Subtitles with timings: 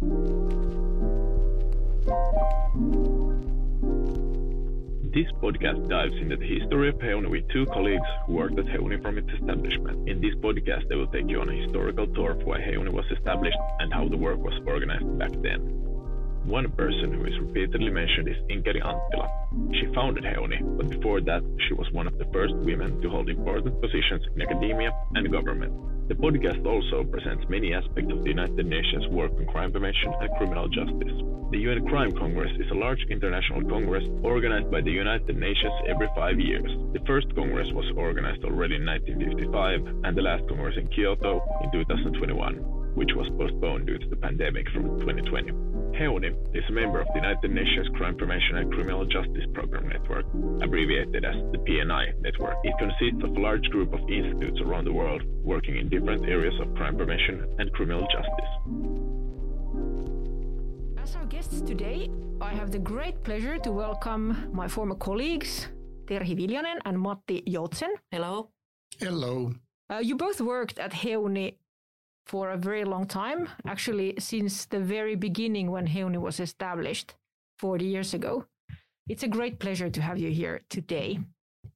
[0.00, 0.06] This
[5.42, 9.18] podcast dives into the history of Heuni with two colleagues who worked at Heuni from
[9.18, 10.08] its establishment.
[10.08, 13.06] In this podcast, they will take you on a historical tour of why Heuni was
[13.10, 15.87] established and how the work was organized back then.
[16.44, 19.28] One person who is repeatedly mentioned is Inkeri Anttila.
[19.74, 23.28] She founded Heuni, but before that, she was one of the first women to hold
[23.28, 25.72] important positions in academia and government.
[26.08, 30.30] The podcast also presents many aspects of the United Nations work on crime prevention and
[30.38, 31.12] criminal justice.
[31.50, 36.08] The UN Crime Congress is a large international congress organized by the United Nations every
[36.16, 36.70] five years.
[36.94, 41.72] The first congress was organized already in 1955 and the last congress in Kyoto in
[41.72, 45.77] 2021 which was postponed due to the pandemic from 2020.
[45.98, 50.26] Heuni is a member of the United Nations Crime Prevention and Criminal Justice Program Network,
[50.62, 52.54] abbreviated as the PNI network.
[52.62, 56.54] It consists of a large group of institutes around the world working in different areas
[56.60, 58.52] of crime prevention and criminal justice.
[61.02, 62.08] As our guests today,
[62.40, 65.66] I have the great pleasure to welcome my former colleagues,
[66.04, 67.90] Terhi Viljanen and Matti Joutsen.
[68.12, 68.50] Hello.
[69.00, 69.52] Hello.
[69.90, 71.56] Uh, you both worked at Heuni
[72.28, 77.14] for a very long time, actually, since the very beginning when Heuni was established
[77.58, 78.44] 40 years ago.
[79.08, 81.18] It's a great pleasure to have you here today.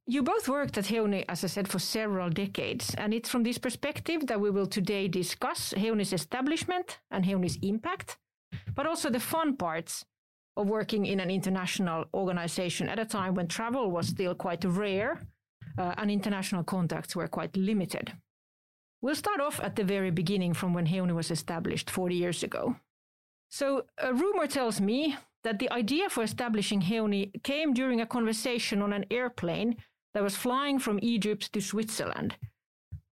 [0.06, 3.58] You both worked at Heuni, as I said, for several decades, and it's from this
[3.58, 8.19] perspective that we will today discuss Heuni's establishment and Heuni's impact,
[8.75, 10.05] but also the fun parts
[10.56, 15.19] of working in an international organization at a time when travel was still quite rare
[15.78, 18.12] uh, and international contacts were quite limited.
[19.03, 22.77] We'll start off at the very beginning from when Heuni was established 40 years ago.
[23.50, 28.80] So, a rumor tells me that the idea for establishing Heuni came during a conversation
[28.80, 29.77] on an airplane
[30.14, 32.36] that was flying from Egypt to Switzerland.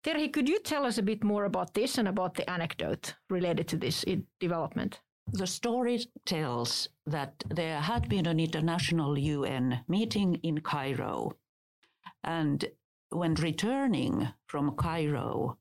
[0.03, 3.69] Terhi, could you tell us a bit more about this and about the anecdote related
[3.69, 5.01] to this eh, development?
[5.33, 11.33] The story tells that there had been an international UN meeting in Cairo.
[12.23, 12.65] And
[13.11, 15.59] when returning from Cairo,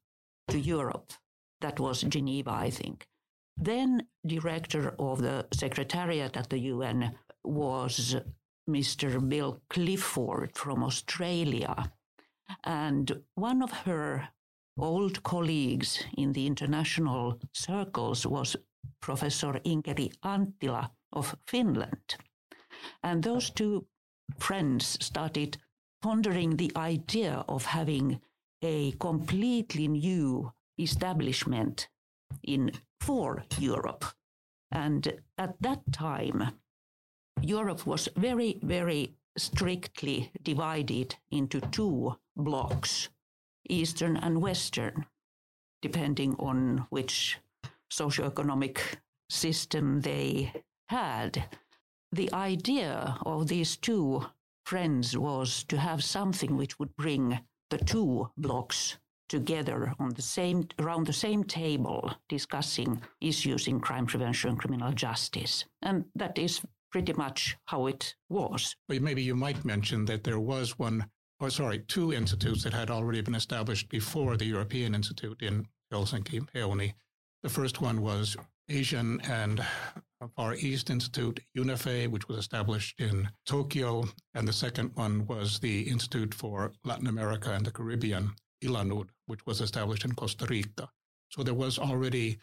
[0.50, 1.14] to Europe.
[1.62, 3.08] That was Geneva, I think.
[3.58, 8.16] Then director of the secretariat at the UN was
[8.70, 9.28] Mr.
[9.28, 11.92] Bill Clifford from Australia.
[12.64, 14.30] And one of her
[14.78, 18.56] old colleagues in the international circles was
[19.02, 22.16] Professor Inkeri Anttila of Finland.
[23.04, 23.86] And those two
[24.40, 25.58] friends started
[26.02, 28.20] pondering the idea of having
[28.64, 31.90] a completely new establishment
[32.44, 34.06] in for Europe.
[34.72, 36.54] And at that time,
[37.42, 43.10] Europe was very, very strictly divided into two blocks,
[43.70, 45.06] Eastern and Western,
[45.82, 47.40] depending on which
[47.92, 48.80] socioeconomic
[49.30, 50.54] system they
[50.90, 51.46] had.
[52.12, 54.26] The idea of these two
[54.66, 57.40] friends was to have something which would bring
[57.74, 58.98] the two blocks
[59.30, 64.92] together on the same around the same table discussing issues in crime prevention and criminal
[64.92, 65.66] justice.
[65.82, 66.62] And that is
[66.92, 68.76] pretty much how it was.
[68.88, 72.92] Well, maybe you might mention that there was one or sorry two institutes that had
[72.92, 76.40] already been established before the european institute in helsinki
[77.42, 78.38] the first one was
[78.70, 79.66] asian and
[80.36, 85.82] Far East Institute, UNAFEI, which was established in Tokyo, and the second one was the
[85.82, 88.32] Institute for Latin America and the Caribbean,
[88.64, 90.90] ILANUD, which was established in Costa Rica.
[91.30, 92.40] So there was already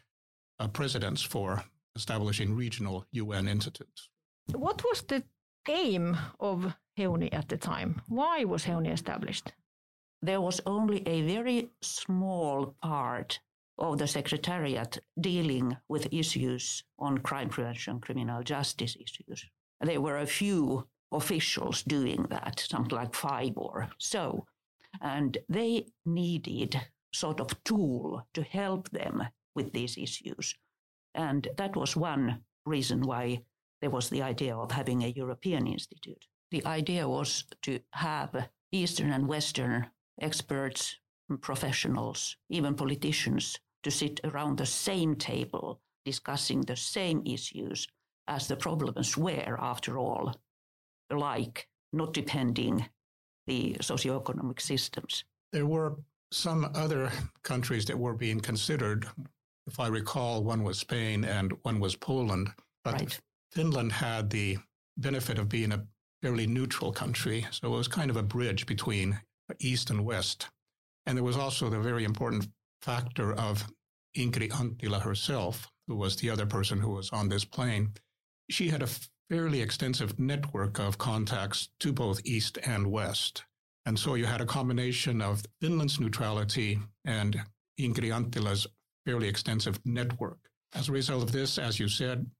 [0.58, 1.64] a precedence for
[1.96, 4.08] establishing regional UN institutes.
[4.52, 5.22] What was the
[5.68, 8.02] aim of Heuni at the time?
[8.08, 9.52] Why was Heuni established?
[10.22, 13.40] There was only a very small part
[13.80, 19.46] of the Secretariat dealing with issues on crime prevention, criminal justice issues.
[19.80, 24.46] There were a few officials doing that, something like five or so.
[25.00, 26.80] And they needed
[27.12, 30.54] sort of tool to help them with these issues.
[31.14, 33.42] And that was one reason why
[33.80, 36.26] there was the idea of having a European institute.
[36.50, 39.86] The idea was to have Eastern and Western
[40.20, 40.96] experts,
[41.40, 47.86] professionals, even politicians to sit around the same table discussing the same issues
[48.28, 50.34] as the problems were, after all,
[51.10, 52.86] alike, not depending
[53.46, 55.24] the socioeconomic systems.
[55.52, 55.96] There were
[56.32, 57.10] some other
[57.42, 59.08] countries that were being considered.
[59.66, 62.50] If I recall, one was Spain and one was Poland.
[62.84, 63.20] But right.
[63.50, 64.58] Finland had the
[64.96, 65.84] benefit of being a
[66.22, 67.46] fairly neutral country.
[67.50, 69.20] So it was kind of a bridge between
[69.58, 70.48] East and West.
[71.06, 72.48] And there was also the very important
[72.82, 73.66] factor of
[74.16, 77.94] Inkeri Anttila herself, who was the other person who was on this plane,
[78.50, 78.88] she had a
[79.28, 83.44] fairly extensive network of contacts to both East and West.
[83.86, 87.40] And so you had a combination of Finland's neutrality and
[87.80, 88.66] Inkeri Anttila's
[89.06, 90.38] fairly extensive network.
[90.74, 92.30] As a result of this, as you said,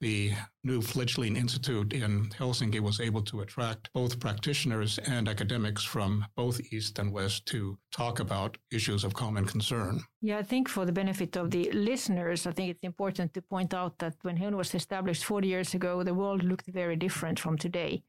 [0.00, 0.32] the
[0.64, 6.60] new fledgling institute in Helsinki was able to attract both practitioners and academics from both
[6.72, 10.00] East and West to talk about issues of common concern.
[10.20, 13.74] Yeah, I think for the benefit of the listeners, I think it's important to point
[13.74, 17.58] out that when HEUNI was established 40 years ago, the world looked very different from
[17.58, 18.02] today.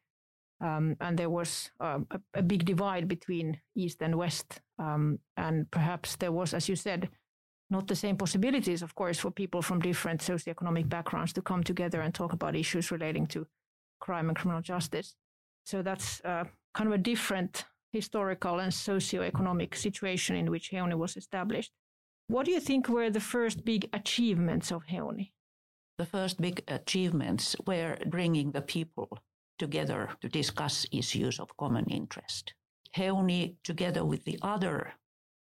[0.61, 4.61] Um, and there was uh, a, a, big divide between East and West.
[4.79, 7.09] Um, and perhaps there was, as you said,
[7.73, 11.99] not the same possibilities, of course, for people from different socioeconomic backgrounds to come together
[12.01, 13.47] and talk about issues relating to
[13.99, 15.15] crime and criminal justice.
[15.65, 21.17] So that's uh, kind of a different historical and socioeconomic situation in which HEUNI was
[21.17, 21.71] established.
[22.27, 25.31] What do you think were the first big achievements of HEUNI?
[25.97, 29.09] The first big achievements were bringing the people
[29.59, 32.53] together to discuss issues of common interest.
[32.97, 34.93] HEUNI, together with the other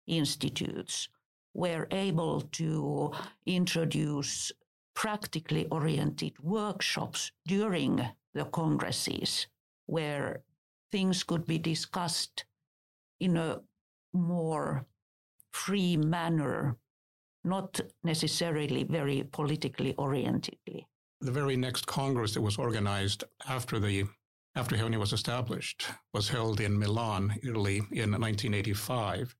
[0.07, 1.09] institutes,
[1.57, 3.11] were able to
[3.47, 4.51] introduce
[4.93, 9.47] practically oriented workshops during the congresses
[9.87, 10.43] where
[10.91, 12.45] things could be discussed
[13.19, 13.59] in a
[14.13, 14.85] more
[15.51, 16.77] free manner,
[17.43, 20.87] not necessarily very politically orientedly.
[21.21, 24.05] The very next Congress that was organized after the
[24.55, 29.35] after HEUNI was established was held in Milan, Italy in 1985.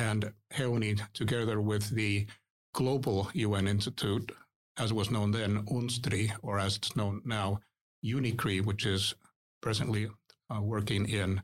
[0.00, 2.26] And HEUNI, together with the
[2.72, 4.32] Global UN Institute,
[4.78, 7.60] as was known then, UNSDRI, or as it's known now,
[8.02, 9.14] UNICRI, which is
[9.60, 10.08] presently
[10.48, 11.42] uh, working in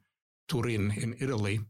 [0.48, 1.60] Turin in Italy,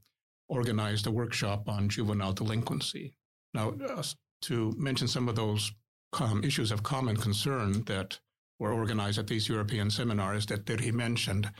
[0.48, 3.12] organized a workshop on juvenile delinquency.
[3.52, 4.04] Now, uh,
[4.42, 5.72] to mention some of those
[6.20, 8.20] um, issues of common concern that
[8.60, 11.50] were organized at these European seminars that, that he mentioned,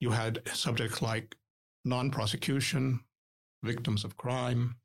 [0.00, 1.36] you had subjects like
[1.84, 3.00] non prosecution,
[3.64, 4.76] victims of crime,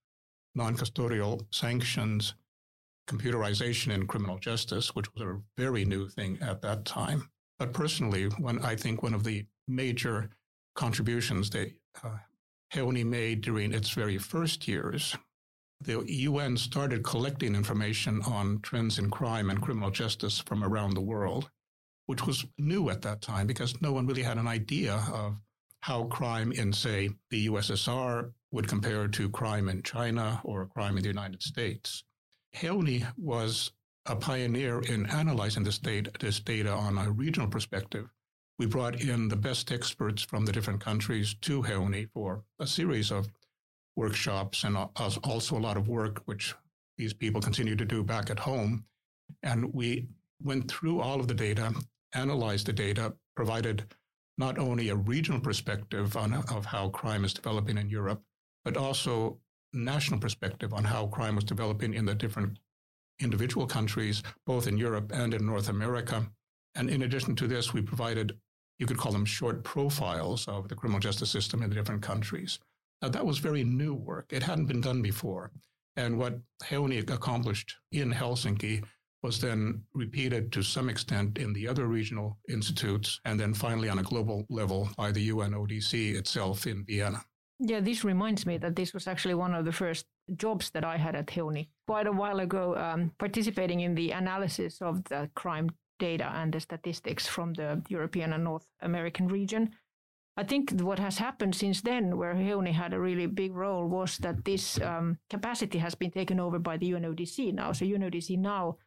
[0.55, 2.33] non custodial sanctions,
[3.07, 7.29] computerization in criminal justice, which was a very new thing at that time.
[7.57, 10.29] But personally, when I think one of the major
[10.75, 11.73] contributions that
[12.03, 12.17] uh,
[12.73, 15.15] HEUNI made during its very first years,
[15.81, 21.01] the UN started collecting information on trends in crime and criminal justice from around the
[21.01, 21.49] world,
[22.05, 25.37] which was new at that time because no one really had an idea of
[25.81, 31.03] how crime in, say, the USSR would compare to crime in China or crime in
[31.03, 32.03] the United States.
[32.55, 33.71] HEUNI was
[34.05, 38.09] a pioneer in analyzing this data, this data on a regional perspective.
[38.57, 43.11] We brought in the best experts from the different countries to HEUNI for a series
[43.11, 43.27] of
[43.95, 44.77] workshops and
[45.23, 46.55] also a lot of work, which
[46.97, 48.83] these people continue to do back at home.
[49.43, 50.07] And we
[50.41, 51.73] went through all of the data,
[52.13, 53.85] analyzed the data, provided
[54.39, 58.23] not only a regional perspective on, of how crime is developing in Europe,
[58.63, 59.37] but also
[59.73, 62.57] national perspective on how crime was developing in the different
[63.19, 66.25] individual countries, both in Europe and in North America.
[66.73, 68.37] And in addition to this, we provided,
[68.79, 72.59] you could call them short profiles of the criminal justice system in the different countries.
[73.01, 74.27] Now, that was very new work.
[74.31, 75.51] It hadn't been done before.
[75.97, 78.85] And what HEUNI accomplished in Helsinki
[79.21, 83.99] was then repeated to some extent in the other regional institutes, and then finally on
[83.99, 87.21] a global level by the UNODC itself in Vienna.
[87.59, 90.05] Yeah, this reminds me that this was actually one of the first
[90.37, 94.81] jobs that I had at HEUNI quite a while ago, um, participating in the analysis
[94.81, 99.71] of the crime data and the statistics from the European and North American region.
[100.37, 104.17] I think what has happened since then, where HEUNI had a really big role, was
[104.19, 107.73] that this um, capacity has been taken over by the UNODC now.
[107.73, 108.77] So UNODC now,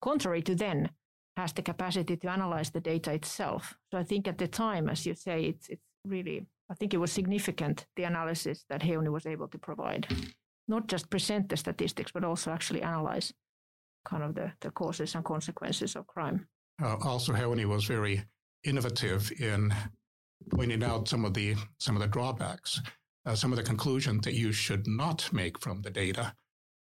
[0.00, 0.90] contrary to then,
[1.36, 3.76] has the capacity to analyze the data itself.
[3.92, 6.98] So I think at the time, as you say, it's it's really I think it
[6.98, 10.06] was significant, the analysis that HEUNI was able to provide.
[10.66, 13.32] Not just present the statistics, but also actually analyze
[14.04, 16.46] kind of the, the causes and consequences of crime.
[16.82, 18.22] Uh, also, HEUNI was very
[18.64, 19.72] innovative in
[20.50, 22.80] pointing out some of the some of the drawbacks,
[23.24, 26.34] uh, some of the conclusions that you should not make from the data,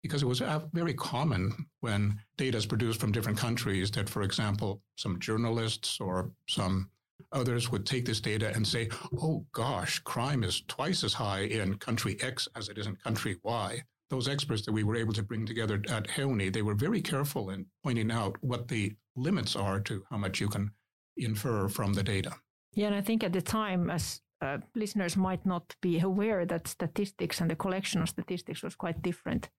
[0.06, 4.22] because it was uh, very common when data is produced from different countries that, for
[4.22, 6.92] example, some journalists or some
[7.32, 8.90] Others would take this data and say,
[9.22, 13.38] oh gosh, crime is twice as high in country X as it is in country
[13.44, 13.82] Y.
[14.10, 17.50] Those experts that we were able to bring together at HEUNI, they were very careful
[17.50, 20.72] in pointing out what the limits are to how much you can
[21.18, 22.32] infer from the data.
[22.74, 26.68] Yeah, and I think at the time, as uh, listeners might not be aware that
[26.68, 29.50] statistics and the collection of statistics was quite different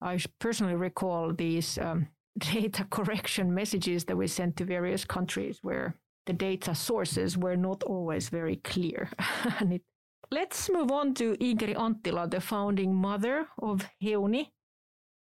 [0.00, 5.94] I personally recall these um, data correction messages that we sent to various countries where
[6.26, 9.10] the data sources were not always very clear.
[9.60, 9.82] it,
[10.30, 14.50] let's move on to Inkeri Anttila, the founding mother of Heuni.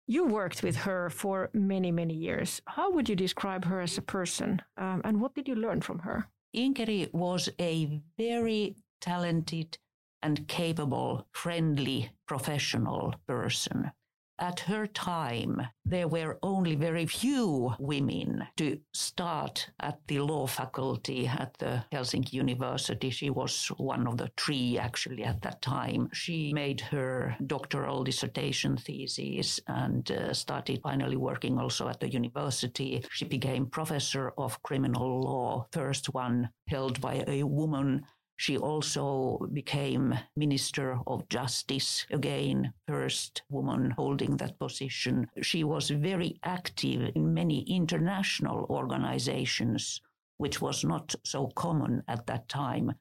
[0.08, 2.62] You worked with her for many, many years.
[2.68, 6.00] How would you describe her as a person, um, and what did you learn from
[6.00, 6.28] her?
[6.54, 9.78] Inkeri was a very talented
[10.22, 13.92] and capable, friendly, professional person
[14.42, 21.28] at her time, there were only very few women to start at the law faculty
[21.28, 23.12] at the Helsinki University.
[23.12, 26.10] She was one of the three actually at that time.
[26.12, 33.04] She made her doctoral dissertation thesis and uh, started finally working also at the university.
[33.12, 38.02] She became professor of criminal law, first one held by a woman
[38.38, 45.28] she also became Minister of Justice, again, first woman holding that position.
[45.42, 50.02] She was very active in many international organizations,
[50.38, 52.94] which was not so common at that time.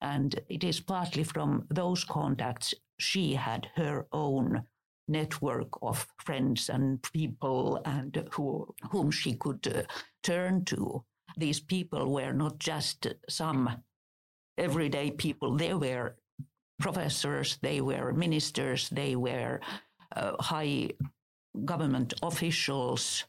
[0.00, 4.62] And it is partly from those contacts she had her own
[5.08, 9.82] network of friends and people and who, whom she could uh,
[10.22, 11.04] turn to.
[11.36, 13.82] These people were not just some
[14.58, 15.56] everyday people.
[15.56, 16.16] They were
[16.80, 19.60] professors, they were ministers, they were
[20.14, 20.90] uh, high
[21.64, 23.24] government officials,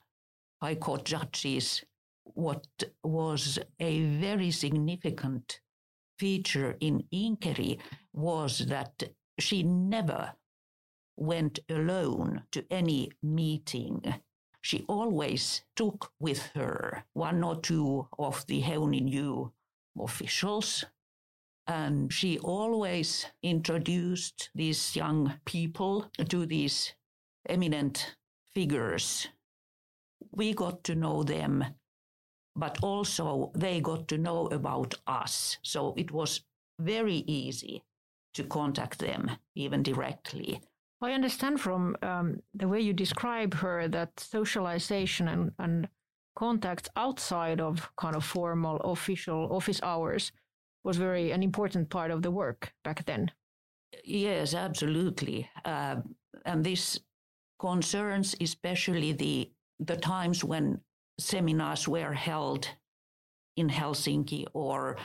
[0.62, 1.84] high court judges.
[2.24, 2.66] What
[3.04, 5.62] was a very significant
[6.18, 7.80] feature in Inkeri
[8.14, 9.04] was that
[9.40, 10.34] she never
[11.18, 14.02] went alone to any meeting.
[14.62, 19.52] She always took with her one or two of the Heuni
[20.00, 20.86] officials
[21.68, 26.94] and she always introduced these young people to these
[27.50, 28.16] eminent
[28.54, 29.28] figures.
[30.32, 31.66] We got to know them,
[32.56, 35.58] but also they got to know about us.
[35.64, 36.42] So it was
[36.80, 37.84] very easy
[38.34, 40.62] to contact them, even directly.
[41.02, 45.88] I understand from um, the way you describe her that socialization and, and
[46.36, 50.32] contacts outside of kind of formal official office hours
[50.86, 53.32] was very an important part of the work back then.
[54.04, 55.50] Yes, absolutely.
[55.66, 55.98] Uh,
[56.46, 57.00] and this
[57.60, 60.80] concerns especially the the times when
[61.20, 62.70] seminars were held
[63.58, 64.98] in Helsinki or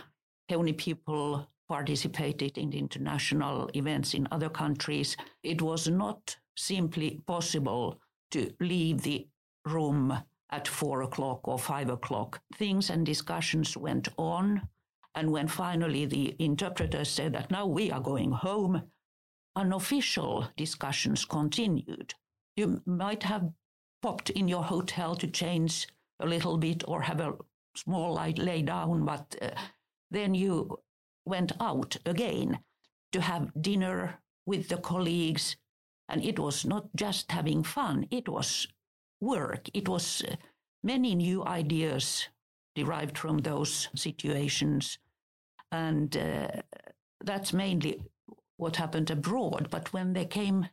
[0.50, 5.16] Heuni people participated in international events in other countries.
[5.42, 8.00] It was not simply possible
[8.32, 9.26] to leave the
[9.64, 10.18] room
[10.50, 12.40] at four o'clock or five o'clock.
[12.56, 14.68] Things and discussions went on
[15.14, 18.82] and when finally the interpreter said that now we are going home,
[19.56, 22.14] unofficial discussions continued.
[22.56, 23.50] You might have
[24.02, 25.88] popped in your hotel to change
[26.20, 27.36] a little bit or have a
[27.74, 29.50] small light lay down, but uh,
[30.10, 30.78] then you
[31.24, 32.60] went out again
[33.12, 35.56] to have dinner with the colleagues.
[36.08, 38.66] And it was not just having fun, it was
[39.20, 39.68] work.
[39.74, 40.36] It was uh,
[40.82, 42.28] many new ideas
[42.82, 44.98] derived from those situations.
[45.72, 46.62] And uh,
[47.24, 48.02] that's mainly
[48.56, 49.68] what happened abroad.
[49.70, 50.68] But when they came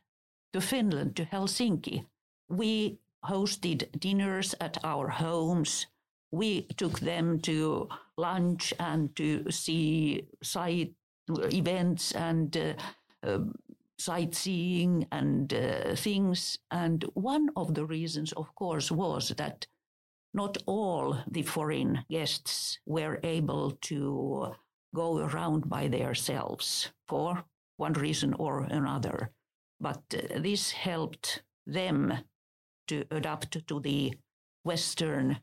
[0.52, 2.06] to Finland, to Helsinki,
[2.48, 5.86] we hosted dinners at our homes.
[6.30, 10.94] We took them to lunch and to see site
[11.28, 12.72] events and uh,
[13.22, 13.38] uh,
[13.98, 16.58] sightseeing and uh, things.
[16.70, 19.66] And one of the reasons, of course, was that
[20.34, 24.54] not all the foreign guests were able to
[24.94, 27.44] go around by themselves for
[27.76, 29.30] one reason or another.
[29.80, 32.12] But uh, this helped them
[32.88, 34.14] to adapt to the
[34.64, 35.38] Western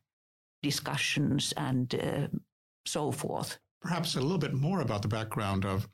[0.61, 2.27] discussions and uh,
[2.85, 3.59] so forth.
[3.81, 5.87] Perhaps a little bit more about the background of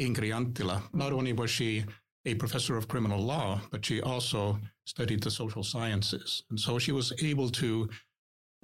[0.00, 0.82] Inkeri Anttila.
[0.92, 1.84] Not only was she
[2.26, 6.42] a professor of criminal law, but she also studied the social sciences.
[6.50, 7.88] And so she was able to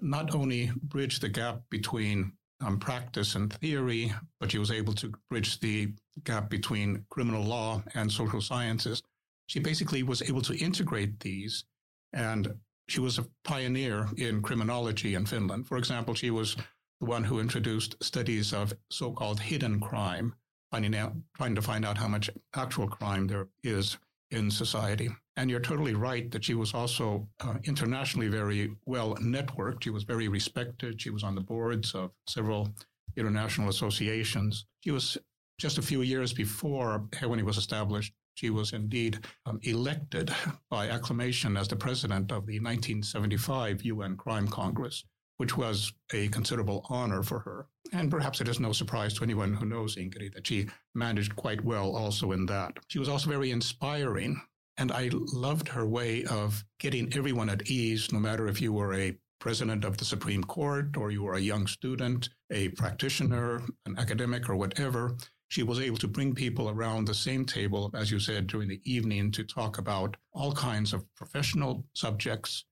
[0.03, 5.13] not only bridge the gap between um, practice and theory, but she was able to
[5.31, 5.93] bridge the
[6.25, 9.03] gap between criminal law and social sciences.
[9.47, 11.65] She basically was able to integrate these,
[12.13, 12.55] and
[12.89, 15.67] she was a pioneer in criminology in Finland.
[15.67, 16.57] For example, she was
[17.01, 20.35] the one who introduced studies of so-called hidden crime,
[20.71, 23.99] finding out, trying to find out how much actual crime there is
[24.31, 25.11] in society.
[25.37, 29.85] And you're totally right that she was also uh, internationally very well networked.
[29.85, 31.01] She was very respected.
[31.01, 32.69] She was on the boards of several
[33.17, 34.67] international associations.
[34.85, 35.17] She was
[35.59, 40.35] just a few years before Heuni was established, She was indeed um, elected
[40.71, 45.05] by acclamation as the president of the 1975 UN Crime Congress,
[45.37, 47.67] which was a considerable honor for her.
[47.93, 51.63] And perhaps it is no surprise to anyone who knows Inkeri that she managed quite
[51.63, 52.73] well also in that.
[52.89, 54.41] She was also very inspiring.
[54.79, 58.95] And I loved her way of getting everyone at ease, no matter if you were
[58.95, 63.99] a president of the Supreme Court or you were a young student, a practitioner, an
[63.99, 65.17] academic, or whatever.
[65.49, 68.81] She was able to bring people around the same table, as you said, during the
[68.85, 72.65] evening to talk about all kinds of professional subjects,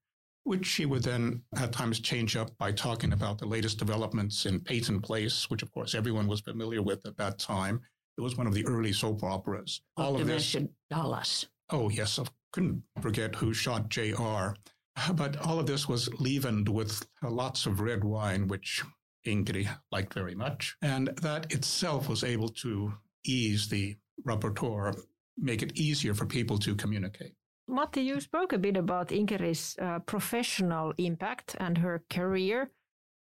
[0.45, 4.61] which she would then at times change up by talking about the latest developments in
[4.61, 7.80] Peyton Place, which of course everyone was familiar with at that time.
[8.16, 9.83] It was one of the early soap operas.
[9.97, 10.57] All of this.
[10.88, 11.47] Dallas.
[11.72, 12.18] Oh, yes.
[12.18, 14.56] I couldn't forget who shot J.R.
[15.14, 18.82] But all of this was leavened with lots of red wine, which
[19.26, 20.76] Inkeri liked very much.
[20.82, 22.92] And that itself was able to
[23.24, 23.96] ease the
[24.26, 25.00] rapporteur,
[25.38, 27.34] make it easier for people to communicate.
[27.68, 32.70] Matti, you spoke a bit about Inkeri's uh, professional impact and her career,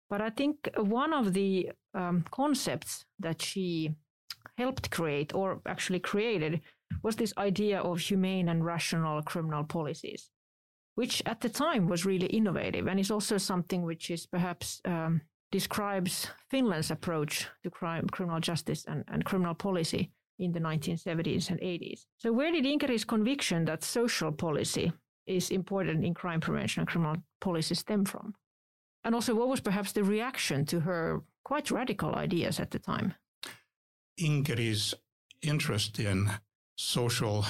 [0.10, 3.92] but I think one of the um, concepts that she
[4.58, 6.62] helped create, or actually created,
[7.04, 10.30] was this idea of humane and rational criminal policies,
[10.96, 15.22] which at the time was really innovative and is also something which is perhaps um,
[15.52, 21.60] describes Finland's approach to crime, criminal justice and, and criminal policy in the 1970s and
[21.60, 22.06] 80s.
[22.18, 24.92] So, where did Inkeri's conviction that social policy
[25.28, 28.34] is important in crime prevention and criminal policy stem from?
[29.04, 33.14] And also, what was perhaps the reaction to her quite radical ideas at the time?
[34.20, 34.94] Inkeri's
[35.42, 36.32] interest in
[36.82, 37.46] social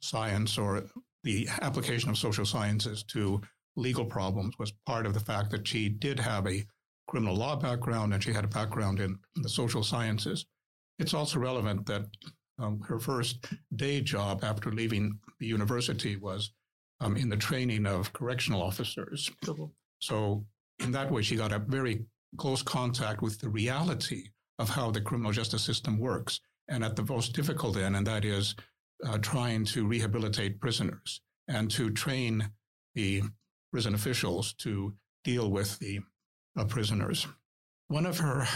[0.00, 0.84] science or
[1.24, 3.40] the application of social sciences to
[3.74, 6.64] legal problems was part of the fact that she did have a
[7.08, 10.46] criminal law background and she had a background in the social sciences.
[10.98, 12.06] It's also relevant that
[12.58, 16.52] um, her first day job after leaving the university was
[17.00, 19.30] um, in the training of correctional officers.
[19.98, 20.44] So,
[20.78, 22.04] in that way, she got a very
[22.38, 27.04] close contact with the reality of how the criminal justice system works, and at the
[27.04, 28.54] most difficult end, and that is
[29.04, 32.50] uh, trying to rehabilitate prisoners and to train
[32.94, 33.22] the
[33.72, 36.00] prison officials to deal with the
[36.56, 37.26] uh, prisoners.
[37.88, 38.46] One of her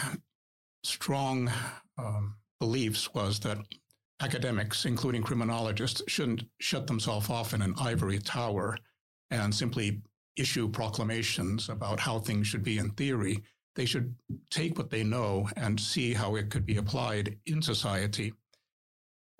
[0.85, 1.51] strong
[1.99, 3.59] um, beliefs was that
[4.21, 8.77] academics, including criminologists, shouldn't shut themselves off in an ivory tower
[9.31, 10.03] and simply
[10.37, 13.43] issue proclamations about how things should be in theory.
[13.77, 14.15] They should
[14.51, 18.33] take what they know and see how it could be applied in society.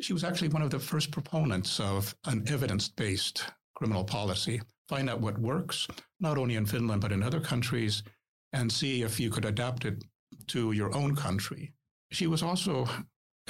[0.01, 4.61] She was actually one of the first proponents of an evidence based criminal policy.
[4.89, 5.87] Find out what works,
[6.21, 8.03] not only in Finland, but in other countries,
[8.53, 10.03] and see if you could adapt it
[10.49, 11.73] to your own country.
[12.13, 12.89] She was also,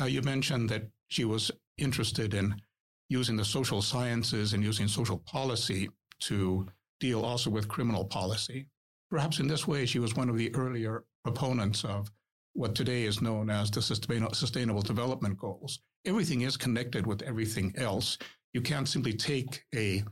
[0.01, 2.61] uh, you mentioned that she was interested in
[3.09, 5.89] using the social sciences and using social policy
[6.21, 6.67] to
[6.99, 8.67] deal also with criminal policy.
[9.09, 12.11] Perhaps in this way, she was one of the earlier proponents of
[12.55, 15.81] what today is known as the Sustainable Development Goals.
[16.05, 18.19] Everything is connected with everything else.
[18.53, 20.03] You can't simply take a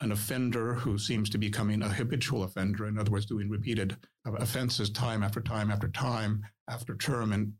[0.00, 3.96] an offender who seems to be becoming a habitual offender, in other words, doing repeated
[4.24, 7.52] offenses time after time after time after term in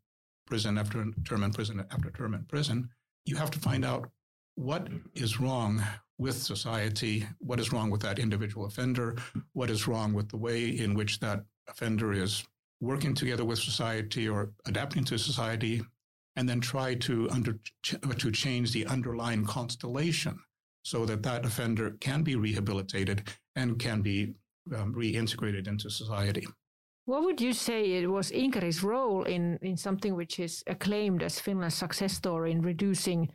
[0.47, 2.89] prison after term in prison after term in prison,
[3.25, 4.09] you have to find out
[4.55, 5.83] what is wrong
[6.19, 9.17] with society, what is wrong with that individual offender,
[9.53, 12.45] what is wrong with the way in which that offender is
[12.81, 15.83] working together with society or adapting to society,
[16.37, 17.59] and then try to under
[18.17, 20.39] to change the underlying constellation
[20.83, 24.35] so that that offender can be rehabilitated and can be
[24.77, 26.47] um, reintegrated into society.
[27.07, 31.41] What would you say it was Inkeri's role in, in something which is acclaimed as
[31.41, 33.31] Finland's success story in reducing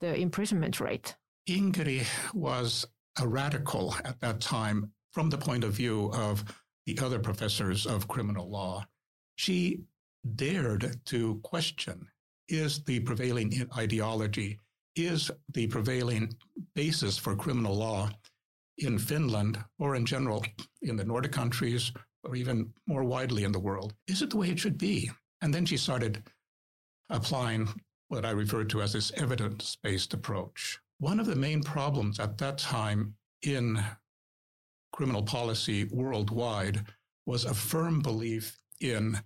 [0.00, 1.14] the imprisonment rate?
[1.48, 2.86] Inkeri was
[3.20, 6.42] a radical at that time from the point of view of
[6.86, 8.86] the other professors of criminal law.
[9.36, 9.82] She
[10.36, 12.08] dared to question
[12.48, 14.58] is the prevailing ideology
[14.94, 16.32] is the prevailing
[16.74, 18.10] basis for criminal law
[18.78, 20.44] in Finland or in general
[20.82, 21.92] in the Nordic countries
[22.24, 23.94] or even more widely in the world?
[24.06, 25.10] Is it the way it should be?
[25.40, 26.22] And then she started
[27.10, 27.68] applying
[28.08, 30.78] what I refer to as this evidence based approach.
[30.98, 33.82] One of the main problems at that time in
[34.92, 36.84] criminal policy worldwide
[37.26, 39.18] was a firm belief in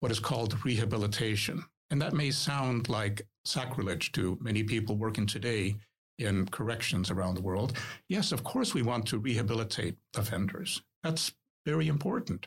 [0.00, 1.64] what is called rehabilitation.
[1.90, 5.76] And that may sound like sacrilege to many people working today
[6.18, 7.76] in corrections around the world.
[8.08, 10.82] Yes, of course, we want to rehabilitate offenders.
[11.02, 11.32] That's
[11.66, 12.46] very important.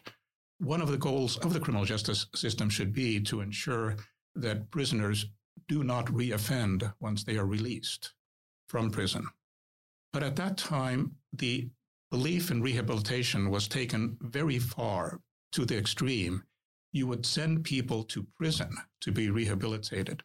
[0.60, 3.96] One of the goals of the criminal justice system should be to ensure
[4.36, 5.26] that prisoners
[5.68, 8.14] do not reoffend once they are released.
[8.70, 9.28] from prison.
[10.14, 11.70] But at that time, the
[12.14, 15.20] belief in rehabilitation was taken very far
[15.52, 16.44] to the extreme.
[16.92, 18.70] You would send people to prison
[19.02, 20.22] to be rehabilitated,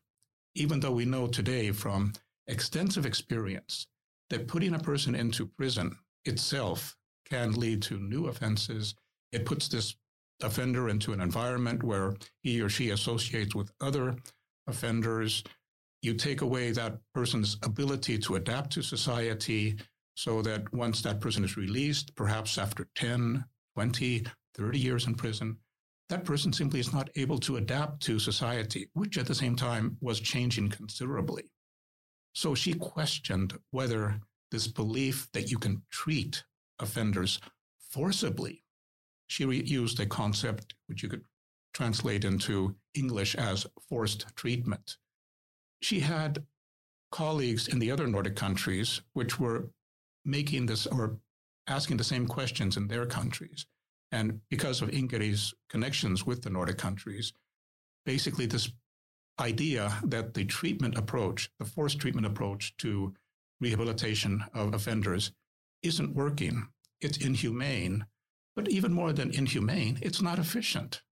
[0.55, 2.13] even though we know today from
[2.47, 3.87] extensive experience
[4.29, 5.97] that putting a person into prison
[6.27, 8.95] itself can lead to new offenses.
[9.33, 9.97] It puts this
[10.43, 14.15] offender into an environment where he or she associates with other
[14.67, 15.43] offenders.
[16.03, 19.79] You take away that person's ability to adapt to society
[20.19, 24.25] so that once that person is released, perhaps after 10, 20,
[24.57, 25.57] 30 years in prison,
[26.09, 29.97] that person simply is not able to adapt to society, which at the same time
[30.01, 31.45] was changing considerably.
[32.33, 34.19] So she questioned whether
[34.51, 36.43] this belief that you can treat
[36.81, 37.39] offenders
[37.89, 38.65] forcibly,
[39.29, 41.23] she re- used a concept which you could
[41.75, 44.97] translate into English as forced treatment.
[45.81, 46.45] She had
[47.13, 49.71] colleagues in the other Nordic countries which were
[50.25, 51.19] making this or
[51.67, 53.67] asking the same questions in their countries.
[54.11, 57.33] And because of Inkeri's connections with the Nordic countries,
[58.07, 58.73] basically this
[59.39, 63.15] idea that the treatment approach, the forced treatment approach to
[63.61, 65.33] rehabilitation of offenders
[65.83, 66.69] isn't working.
[67.01, 68.07] It's inhumane.
[68.57, 71.03] But even more than inhumane, it's not efficient.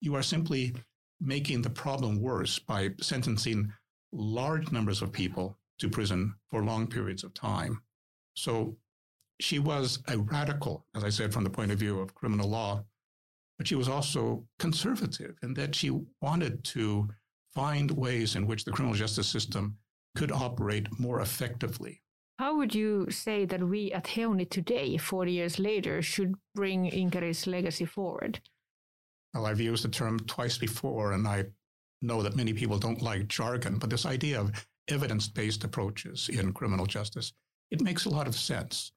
[0.00, 0.74] You are simply
[1.20, 3.72] making the problem worse by sentencing
[4.12, 7.80] large numbers of people to prison for long periods of time.
[8.34, 8.76] So
[9.40, 12.84] she was a radical, as I said, from the point of view of criminal law,
[13.58, 15.90] but she was also conservative in that she
[16.20, 17.08] wanted to
[17.54, 19.76] find ways in which the criminal justice system
[20.16, 22.02] could operate more effectively.
[22.38, 27.46] How would you say that we at Heuni today, 40 years later, should bring Inkeri's
[27.46, 28.40] legacy forward?
[29.34, 31.44] Well, I've used the term twice before, and I
[32.00, 34.50] know that many people don't like jargon, but this idea of
[34.88, 37.32] evidence based approaches in criminal justice,
[37.72, 38.92] it makes a lot of sense.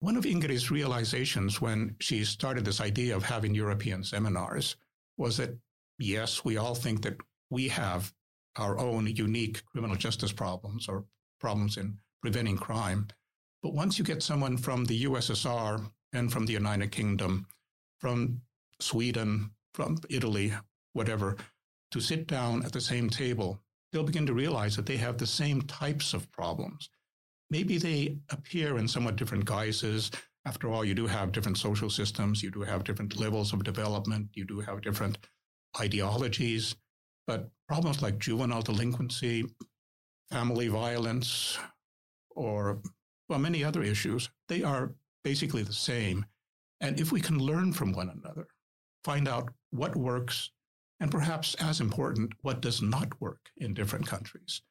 [0.00, 4.76] One of Inkeri's realizations when she started this idea of having European seminars
[5.16, 5.56] was that,
[5.98, 7.16] yes, we all think that
[7.48, 8.12] we have
[8.56, 11.06] our own unique criminal justice problems or
[11.40, 13.08] problems in preventing crime.
[13.62, 17.46] But once you get someone from the USSR and from the United Kingdom,
[17.98, 18.42] from
[18.78, 20.52] Sweden, from Italy,
[20.92, 21.36] whatever,
[21.92, 23.58] to sit down at the same table,
[23.90, 26.90] they'll begin to realize that they have the same types of problems.
[27.50, 30.10] Maybe they appear in somewhat different guises.
[30.44, 34.28] After all, you do have different social systems, you do have different levels of development,
[34.34, 35.18] you do have different
[35.78, 36.76] ideologies.
[37.26, 39.44] But problems like juvenile delinquency,
[40.30, 41.58] family violence,
[42.30, 42.80] or
[43.28, 46.24] well, many other issues, they are basically the same.
[46.80, 48.46] And if we can learn from one another,
[49.04, 50.50] find out what works,
[51.00, 54.62] and perhaps as important, what does not work in different countries.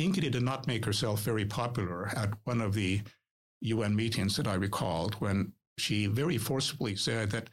[0.00, 3.02] Inkeri did not make herself very popular at one of the
[3.60, 7.50] UN meetings that I recalled when she very forcibly said that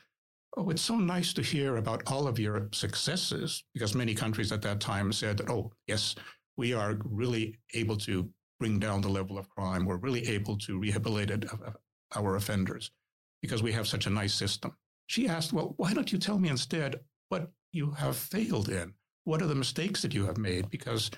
[0.58, 4.64] Oh, it's so nice to hear about all of your successes because many countries at
[4.64, 6.16] that time said that, oh, yes,
[6.58, 8.28] we are really able to
[8.60, 9.86] bring down the level of crime.
[9.86, 11.72] We're really able to rehabilitate uh, uh,
[12.16, 12.90] our offenders
[13.44, 14.76] because we have such a nice system.
[15.06, 18.94] She asked, well, why don't you tell me instead what you have failed in?
[19.26, 20.72] What are the mistakes that you have made?
[20.72, 21.12] Because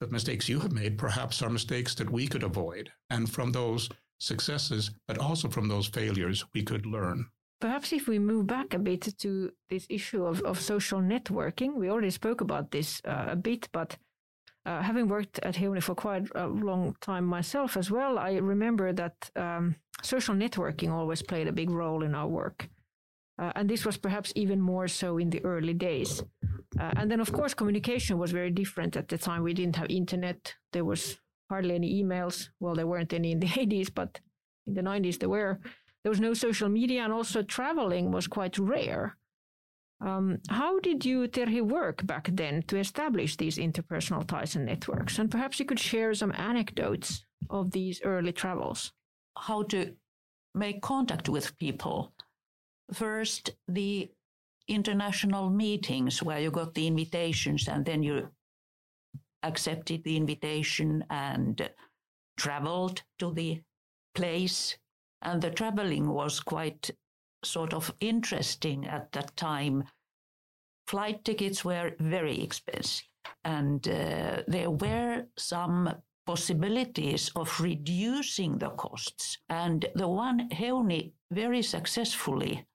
[0.00, 2.90] the mistakes you have made perhaps are mistakes that we could avoid.
[3.10, 7.26] And from those successes, but also from those failures, we could learn.
[7.60, 11.90] Perhaps if we move back a bit to this issue of, of social networking, we
[11.90, 13.96] already spoke about this uh, a bit, but
[14.66, 18.92] uh, having worked at Heuni for quite a long time myself as well, I remember
[18.92, 22.68] that um, social networking always played a big role in our work.
[23.38, 26.22] Uh, and this was perhaps even more so in the early days.
[26.80, 29.42] Uh, and then, of course, communication was very different at the time.
[29.42, 30.54] We didn't have internet.
[30.72, 31.18] There was
[31.50, 32.48] hardly any emails.
[32.60, 34.20] Well, there weren't any in the 80s, but
[34.66, 35.60] in the 90s there were
[36.02, 39.16] there was no social media and also traveling was quite rare.
[40.00, 45.18] Um, how did you, Terhi, work back then to establish these interpersonal ties and networks?
[45.18, 48.92] And perhaps you could share some anecdotes of these early travels.
[49.36, 49.94] How to
[50.54, 52.12] make contact with people.
[52.92, 54.10] First, the
[54.68, 58.28] international meetings where you got the invitations and then you
[59.42, 61.70] accepted the invitation and
[62.36, 63.60] traveled to the
[64.14, 64.76] place
[65.22, 66.90] and the traveling was quite
[67.44, 69.84] sort of interesting at that time.
[70.86, 73.06] Flight tickets were very expensive,
[73.44, 75.92] and uh, there were some
[76.26, 79.38] possibilities of reducing the costs.
[79.48, 82.66] And the one Heuni very successfully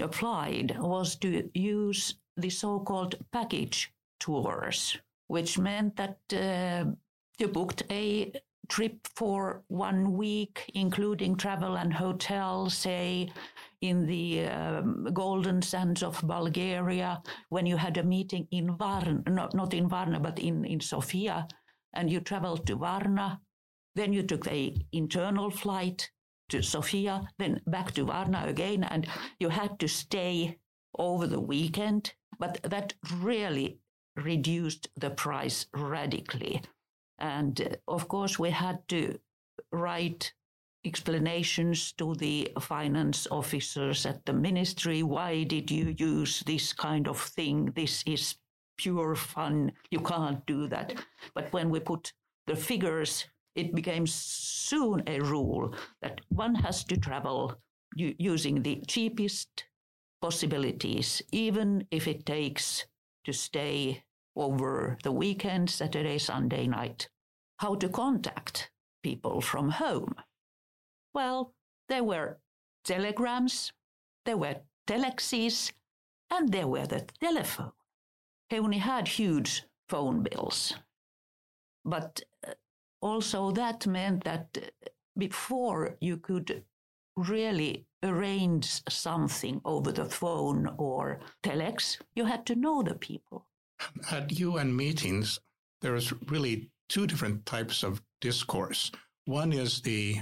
[0.00, 6.90] applied was to use the so called package tours, which meant that uh,
[7.38, 8.32] you booked a
[8.68, 13.30] trip for one week, including travel and hotel, say
[13.80, 19.54] in the um, golden sands of Bulgaria, when you had a meeting in Varna, not,
[19.54, 21.46] not in Varna, but in, in Sofia,
[21.94, 23.40] and you traveled to Varna,
[23.94, 26.10] then you took a internal flight
[26.48, 29.06] to Sofia, then back to Varna again, and
[29.38, 30.58] you had to stay
[30.98, 32.14] over the weekend.
[32.38, 33.80] But that really
[34.16, 36.62] reduced the price radically.
[37.18, 39.18] And uh, of course, we had to
[39.72, 40.32] write
[40.84, 45.02] explanations to the finance officers at the ministry.
[45.02, 47.72] Why did you use this kind of thing?
[47.74, 48.36] This is
[48.78, 49.72] pure fun.
[49.90, 50.94] You can't do that.
[51.34, 52.12] But when we put
[52.46, 57.54] the figures, it became soon a rule that one has to travel
[57.96, 59.64] using the cheapest
[60.20, 62.86] possibilities, even if it takes
[63.24, 64.02] to stay
[64.36, 67.08] over the weekend, Saturday, Sunday night,
[67.58, 68.70] how to contact
[69.02, 70.14] people from home.
[71.14, 71.54] Well,
[71.88, 72.38] there were
[72.84, 73.72] telegrams,
[74.24, 74.56] there were
[74.86, 75.72] telexes,
[76.30, 77.72] and there were the telephone.
[78.50, 80.74] Heuni had huge phone bills.
[81.84, 82.22] But
[83.00, 86.64] also that meant that uh, before you could
[87.16, 93.46] really arrange something over the phone or telex, you had to know the people.
[94.10, 95.40] At UN meetings,
[95.80, 98.90] there is really two different types of discourse.
[99.24, 100.18] One is the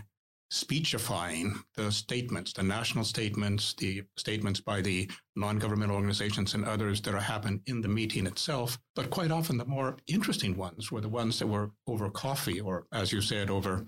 [0.51, 7.15] speechifying the statements, the national statements, the statements by the non-governmental organizations and others that
[7.15, 8.79] are happen in the meeting itself.
[8.95, 12.87] But quite often the more interesting ones were the ones that were over coffee or,
[12.93, 13.87] as you said, over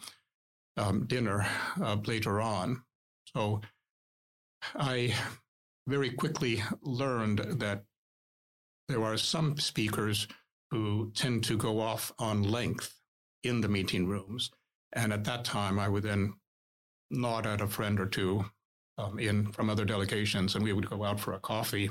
[0.76, 1.46] um, dinner
[1.80, 2.82] uh, later on.
[3.36, 3.60] So
[4.74, 5.14] I
[5.86, 7.84] very quickly learned that
[8.88, 10.26] there are some speakers
[10.70, 12.94] who tend to go off on length
[13.44, 14.50] in the meeting rooms.
[14.94, 16.34] And at that time, I would then
[17.10, 18.44] nod at a friend or two
[18.98, 21.90] um, in from other delegations, and we would go out for a coffee,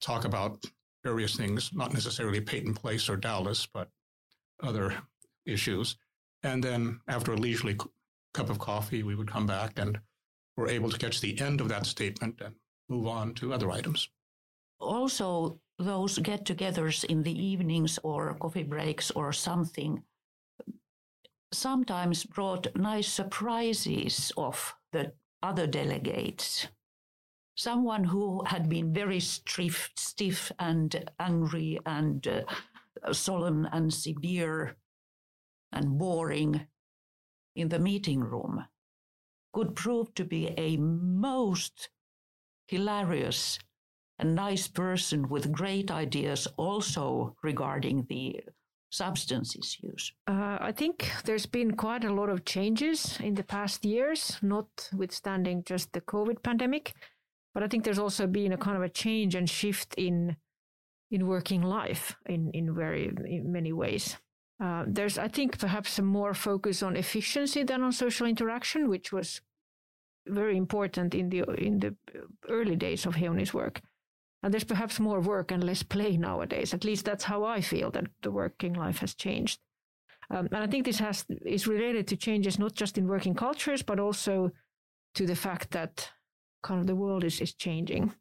[0.00, 0.64] talk about
[1.04, 3.88] various things, not necessarily Peyton Place or Dallas, but
[4.62, 4.94] other
[5.44, 5.96] issues.
[6.42, 7.76] And then after a leisurely
[8.34, 9.98] cup of coffee, we would come back and
[10.56, 12.54] were able to catch the end of that statement and
[12.88, 14.08] move on to other items.
[14.78, 20.02] Also, those get togethers in the evenings or coffee breaks or something
[21.56, 26.68] sometimes brought nice surprises of the other delegates.
[27.56, 34.76] Someone who had been very stiff, stiff and angry and uh, solemn and severe
[35.72, 36.66] and boring
[37.54, 38.66] in the meeting room
[39.52, 41.88] could prove to be a most
[42.68, 43.58] hilarious
[44.18, 48.40] and nice person with great ideas also regarding the
[48.90, 50.12] substance use?
[50.26, 55.64] Uh, I think there's been quite a lot of changes in the past years, notwithstanding
[55.64, 56.94] just the COVID pandemic.
[57.54, 60.36] But I think there's also been a kind of a change and shift in
[61.10, 64.16] in working life in in very in many ways.
[64.58, 69.12] Uh, there's, I think, perhaps a more focus on efficiency than on social interaction, which
[69.12, 69.42] was
[70.26, 71.94] very important in the in the
[72.48, 73.80] early days of Heuni's work.
[74.42, 76.74] And there's perhaps more work and less play nowadays.
[76.74, 79.60] At least that's how I feel that the working life has changed.
[80.30, 83.82] Um, and I think this has is related to changes not just in working cultures,
[83.82, 84.50] but also
[85.14, 86.10] to the fact that
[86.62, 88.12] kind of the world is, is changing.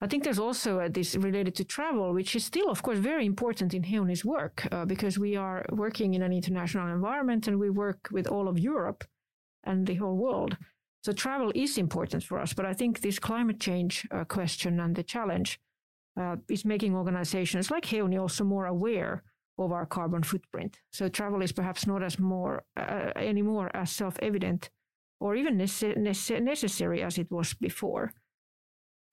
[0.00, 3.26] I think there's also uh, this related to travel, which is still, of course, very
[3.26, 7.70] important in Heuni's work uh, because we are working in an international environment and we
[7.70, 9.04] work with all of Europe
[9.64, 10.56] and the whole world.
[11.08, 14.94] So travel is important for us, but I think this climate change uh, question and
[14.94, 15.58] the challenge
[16.20, 19.22] uh, is making organizations like Heuni also more aware
[19.58, 20.80] of our carbon footprint.
[20.92, 24.68] So travel is perhaps not as more uh, anymore as self-evident
[25.18, 28.12] or even nece- nece- necessary as it was before.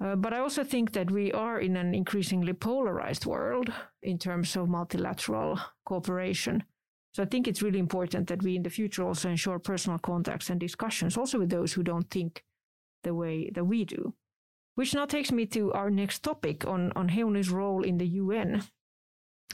[0.03, 3.71] Uh, but I also think that we are in an increasingly polarized world
[4.03, 6.65] in terms of multilateral cooperation.
[7.15, 10.49] So I think it's really important that we in the future also ensure personal contacts
[10.49, 12.43] and discussions also with those who don't think
[13.03, 14.13] the way that we do.
[14.73, 18.63] Which now takes me to our next topic on, on Heuni's role in the UN.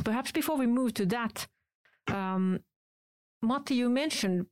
[0.04, 1.46] Perhaps before we move to that,
[2.08, 2.62] um,
[3.44, 4.48] Matti, you mentioned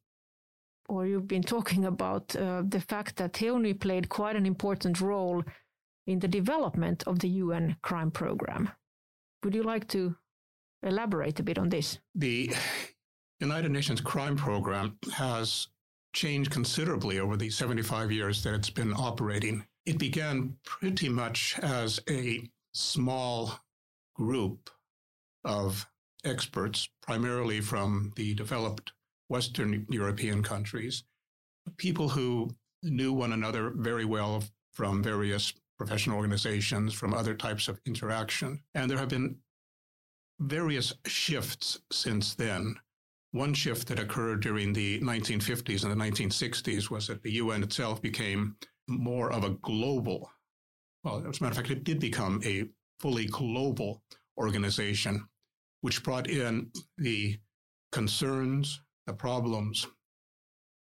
[0.88, 5.44] or you've been talking about uh, the fact that Heuni played quite an important role
[6.06, 8.70] in the development of the UN crime program.
[9.44, 10.16] Would you like to
[10.84, 11.98] elaborate a bit on this?
[12.14, 12.54] The
[13.40, 15.68] United Nations Crime Program has
[16.14, 19.66] changed considerably over the 75 years that it's been operating.
[19.86, 23.60] It began pretty much as a small
[24.16, 24.70] group
[25.46, 25.88] of
[26.26, 28.92] experts, primarily from the developed
[29.30, 31.04] Western European countries,
[31.78, 32.50] people who
[32.84, 38.62] knew one another very well from various professional organizations, from other types of interaction.
[38.76, 39.38] And there have been
[40.40, 42.76] various shifts since then.
[43.32, 48.02] One shift that occurred during the 1950s and the 1960s was that the UN itself
[48.02, 48.56] became
[48.88, 50.32] more of a global,
[51.04, 52.66] well, as a matter of fact, it did become a
[53.00, 54.02] fully global
[54.38, 55.28] organization,
[55.82, 57.38] which brought in the
[57.92, 59.86] concerns, the problems,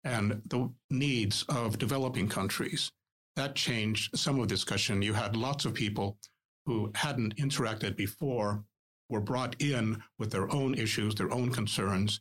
[0.04, 2.92] and the needs of developing countries.
[3.34, 5.02] That changed some of the discussion.
[5.02, 6.16] You had lots of people
[6.64, 8.64] who hadn't interacted before
[9.08, 12.20] were brought in with their own issues, their own concerns,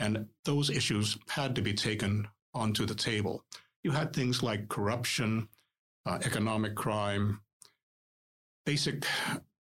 [0.00, 3.44] and those issues had to be taken onto the table.
[3.84, 5.48] You had things like corruption,
[6.06, 7.40] uh, economic crime,
[8.66, 9.06] basic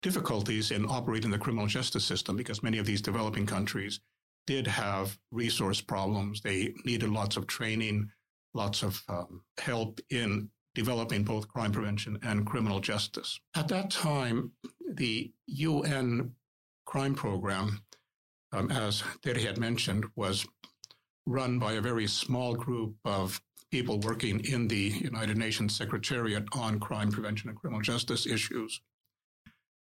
[0.02, 4.00] difficulties in operating the criminal justice system because many of these developing countries
[4.48, 6.42] did have resource problems.
[6.42, 8.10] They needed lots of training,
[8.54, 13.40] lots of um, help in developing both crime prevention and criminal justice.
[13.56, 14.52] At that time,
[14.94, 16.32] the UN
[16.86, 17.82] crime program,
[18.52, 20.46] um, as Terhi had mentioned, was
[21.26, 26.80] run by a very small group of people working in the United Nations Secretariat on
[26.80, 28.82] crime prevention and criminal justice issues.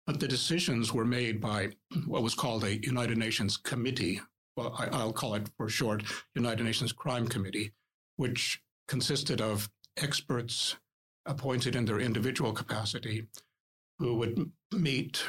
[0.05, 1.69] But the decisions were made by
[2.07, 4.19] what was called a United Nations Committee.
[4.57, 6.03] Well, I, will call it for short
[6.35, 7.71] United Nations Crime Committee,
[8.17, 10.75] which consisted of experts
[11.25, 13.27] appointed in their individual capacity
[13.99, 15.23] who would meet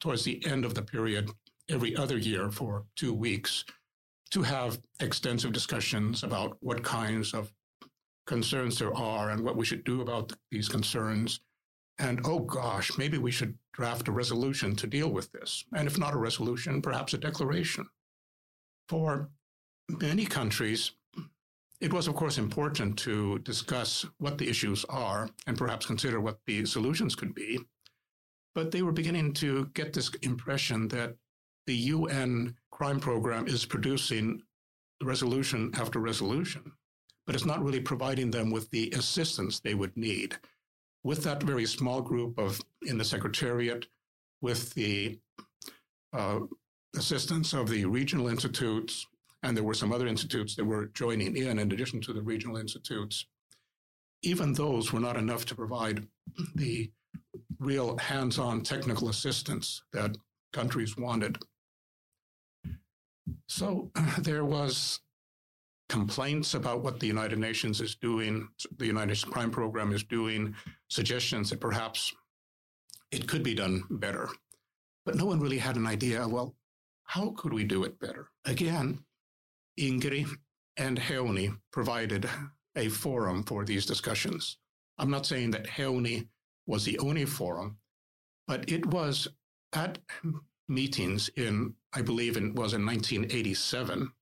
[0.00, 1.30] towards the end of the period
[1.72, 3.64] every other year for two weeks
[4.30, 7.52] to have extensive discussions about what kinds of
[8.26, 11.40] concerns there are and what we should do about these concerns.
[11.98, 15.64] And oh gosh, maybe we should draft a resolution to deal with this.
[15.74, 17.86] And if not a resolution, perhaps a declaration.
[18.88, 19.30] For
[19.88, 20.92] many countries,
[21.80, 26.38] it was, of course, important to discuss what the issues are and perhaps consider what
[26.46, 27.58] the solutions could be.
[28.54, 31.16] But they were beginning to get this impression that
[31.66, 34.42] the UN crime program is producing
[35.02, 36.72] resolution after resolution,
[37.26, 40.36] but it's not really providing them with the assistance they would need.
[41.04, 43.86] With that very small group of in the secretariat,
[44.40, 45.18] with the
[46.12, 46.40] uh,
[46.96, 49.06] assistance of the regional institutes,
[49.42, 52.56] and there were some other institutes that were joining in, in addition to the regional
[52.56, 53.26] institutes.
[54.22, 56.06] Even those were not enough to provide
[56.54, 56.90] the
[57.58, 60.16] real hands on technical assistance that
[60.52, 61.38] countries wanted.
[63.48, 65.00] So there was
[65.88, 70.54] complaints about what the United Nations is doing, the United Nations Crime Program is doing,
[70.88, 72.14] suggestions that perhaps
[73.10, 74.28] it could be done better.
[75.04, 76.54] But no one really had an idea, well,
[77.04, 78.30] how could we do it better?
[78.46, 79.00] Again,
[79.78, 80.26] Inkeri
[80.76, 82.28] and Heuni provided
[82.76, 84.56] a forum for these discussions.
[84.98, 86.28] I'm not saying that Heuni
[86.66, 87.76] was the only forum,
[88.46, 89.28] but it was
[89.74, 89.98] at
[90.68, 94.12] meetings in, I believe it was in 1987,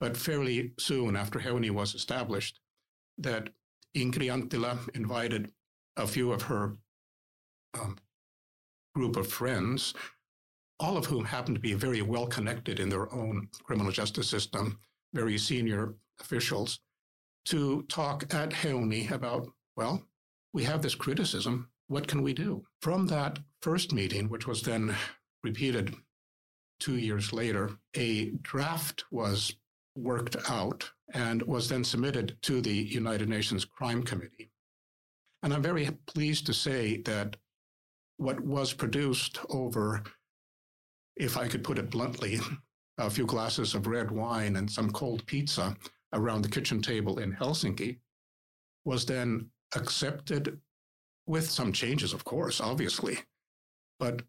[0.00, 2.60] but fairly soon after Heuni was established,
[3.18, 3.50] that
[3.96, 5.52] Inkeri Anttila invited
[5.96, 6.76] a few of her
[7.80, 7.96] um,
[8.94, 9.94] group of friends,
[10.80, 14.78] all of whom happened to be very well connected in their own criminal justice system,
[15.12, 16.80] very senior officials,
[17.44, 20.02] to talk at Heuni about, well,
[20.52, 22.64] we have this criticism what can we do?
[22.80, 24.94] From that first meeting, which was then
[25.44, 25.94] repeated
[26.80, 29.54] two years later, a draft was
[29.96, 34.50] worked out and was then submitted to the United Nations Crime Committee.
[35.42, 37.36] And I'm very pleased to say that
[38.16, 40.02] what was produced over,
[41.16, 42.40] if I could put it bluntly,
[42.98, 45.76] a few glasses of red wine and some cold pizza
[46.12, 47.98] around the kitchen table in Helsinki
[48.84, 50.58] was then accepted
[51.26, 53.18] with some changes, of course, obviously.
[53.98, 54.22] But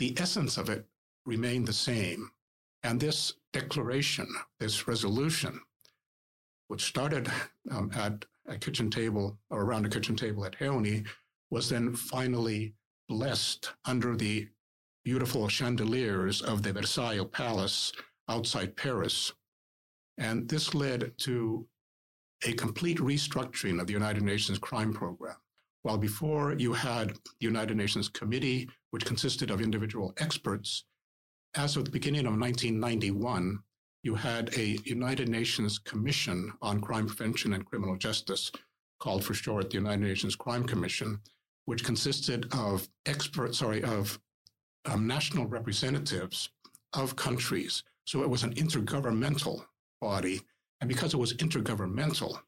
[0.00, 0.86] the essence of it
[1.26, 2.30] remained the same.
[2.82, 4.26] And this declaration,
[4.58, 5.60] this resolution,
[6.68, 7.30] which started
[7.70, 11.06] um, at a kitchen table or around a kitchen table at Heuni,
[11.50, 12.72] was then finally
[13.10, 14.48] blessed under the
[15.04, 17.92] beautiful chandeliers of the Versailles Palace
[18.26, 19.34] outside Paris.
[20.16, 21.66] And this led to
[22.46, 25.36] a complete restructuring of the United Nations crime program.
[25.82, 30.84] While before you had the United Nations Committee, which consisted of individual experts,
[31.56, 33.58] as of the beginning of 1991,
[34.02, 38.50] you had a United Nations Commission on Crime Prevention and Criminal Justice,
[38.98, 41.20] called for short the United Nations Crime Commission,
[41.64, 44.18] which consisted of experts, sorry, of
[44.86, 46.50] um, national representatives
[46.94, 47.82] of countries.
[48.04, 49.64] So it was an intergovernmental
[50.00, 50.40] body
[50.80, 52.40] And because it was intergovernmental,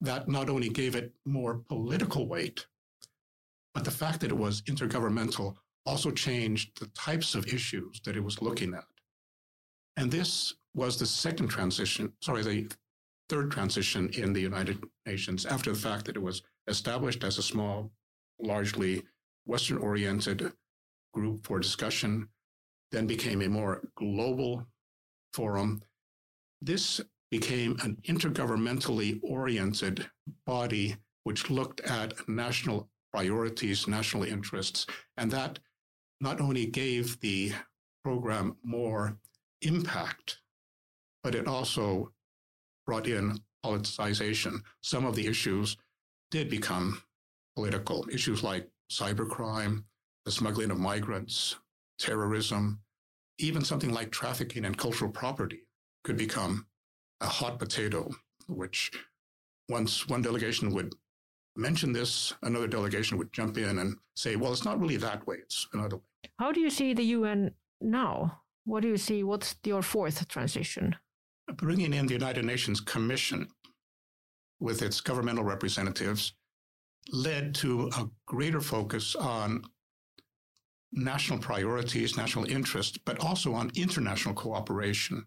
[0.00, 2.66] that not only gave it more political weight,
[3.74, 8.24] but the fact that it was intergovernmental also changed the types of issues that it
[8.24, 8.84] was looking at.
[9.96, 12.70] And this was the second transition, sorry, the
[13.28, 17.42] third transition in the United Nations after the fact that it was established as a
[17.42, 17.90] small,
[18.40, 19.02] largely
[19.46, 20.52] Western oriented
[21.14, 22.28] group for discussion,
[22.92, 24.66] then became a more global
[25.32, 25.82] forum.
[26.60, 30.08] This became an intergovernmentally oriented
[30.46, 35.58] body which looked at national priorities, national interests, and that
[36.20, 37.52] not only gave the
[38.04, 39.16] program more
[39.62, 40.38] impact,
[41.22, 42.12] but it also
[42.86, 44.60] brought in politicization.
[44.82, 45.76] Some of the issues
[46.30, 47.02] did become
[47.56, 49.82] political, issues like cybercrime,
[50.24, 51.56] the smuggling of migrants,
[51.98, 52.80] terrorism,
[53.38, 55.62] even something like trafficking and cultural property
[56.04, 56.66] could become
[57.20, 58.10] a hot potato,
[58.48, 58.90] which
[59.68, 60.94] once one delegation would
[61.56, 65.36] mention this, another delegation would jump in and say, well, it's not really that way,
[65.36, 66.30] it's another way.
[66.38, 68.40] How do you see the UN now?
[68.64, 69.22] What do you see?
[69.22, 70.96] What's your fourth transition?
[71.54, 73.48] Bringing in the United Nations Commission
[74.60, 76.34] with its governmental representatives
[77.12, 79.62] led to a greater focus on
[80.92, 85.24] national priorities, national interest, but also on international cooperation.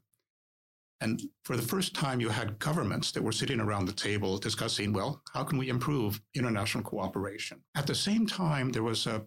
[1.01, 4.91] And for the first time, you had governments that were sitting around the table discussing,
[4.91, 7.61] well, how can we improve international cooperation?
[7.75, 9.25] At the same time, there was a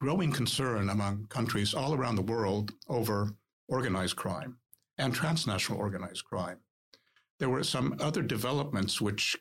[0.00, 3.34] growing concern among countries all around the world over
[3.68, 4.58] organized crime
[4.98, 6.58] and transnational organized crime.
[7.38, 9.36] There were some other developments which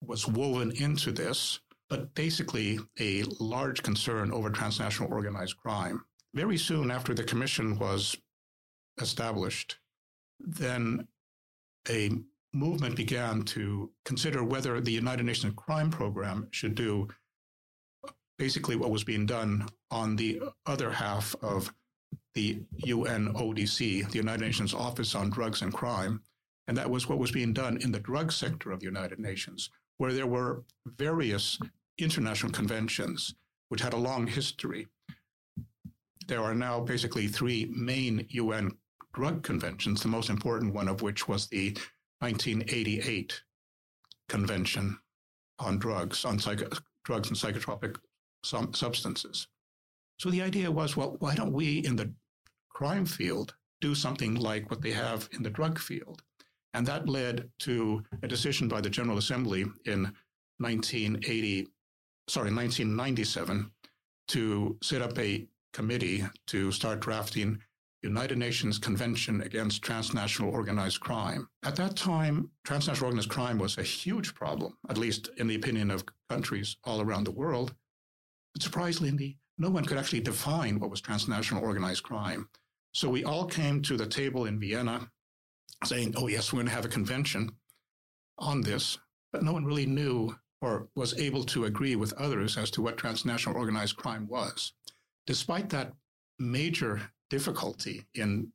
[0.00, 6.04] was woven into this, but basically a large concern over transnational organized crime.
[6.34, 8.16] Very soon after the commission was
[9.00, 9.79] established,
[10.44, 11.06] then
[11.88, 12.10] a
[12.52, 17.08] movement began to consider whether the United Nations Crime Program should do
[18.38, 21.72] basically what was being done on the other half of
[22.34, 26.22] the UNODC, the United Nations Office on Drugs and Crime.
[26.66, 29.70] And that was what was being done in the drug sector of the United Nations,
[29.98, 31.58] where there were various
[31.98, 33.34] international conventions
[33.68, 34.86] which had a long history.
[36.26, 38.72] There are now basically three main UN
[39.12, 41.76] drug conventions, the most important one of which was the
[42.20, 43.42] 1988
[44.28, 44.98] Convention
[45.58, 46.68] on Drugs, on psycho-
[47.04, 47.96] drugs and psychotropic
[48.44, 49.48] substances.
[50.18, 52.12] So the idea was, well, why don't we in the
[52.68, 56.22] crime field do something like what they have in the drug field?
[56.74, 60.12] And that led to a decision by the General Assembly in
[60.58, 61.68] 1980,
[62.28, 63.70] sorry, 1997,
[64.28, 67.60] to set up a committee to start drafting
[68.02, 71.48] United Nations Convention Against Transnational Organized Crime.
[71.64, 75.90] At that time, transnational organized crime was a huge problem, at least in the opinion
[75.90, 77.74] of countries all around the world.
[78.54, 82.48] But surprisingly, no one could actually define what was transnational organized crime.
[82.92, 85.10] So we all came to the table in Vienna
[85.84, 87.50] saying, oh, yes, we're going to have a convention
[88.38, 88.98] on this.
[89.32, 92.96] But no one really knew or was able to agree with others as to what
[92.96, 94.72] transnational organized crime was.
[95.26, 95.92] Despite that
[96.38, 98.52] major difficulty in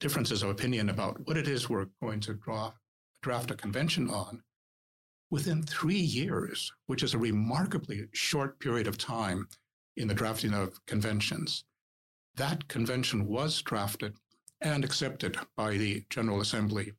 [0.00, 2.72] differences of opinion about what it is we're going to draw,
[3.22, 4.42] draft a convention on,
[5.30, 9.46] within three years, which is a remarkably short period of time
[9.96, 11.64] in the drafting of conventions,
[12.36, 14.14] that convention was drafted
[14.60, 16.92] and accepted by the General Assembly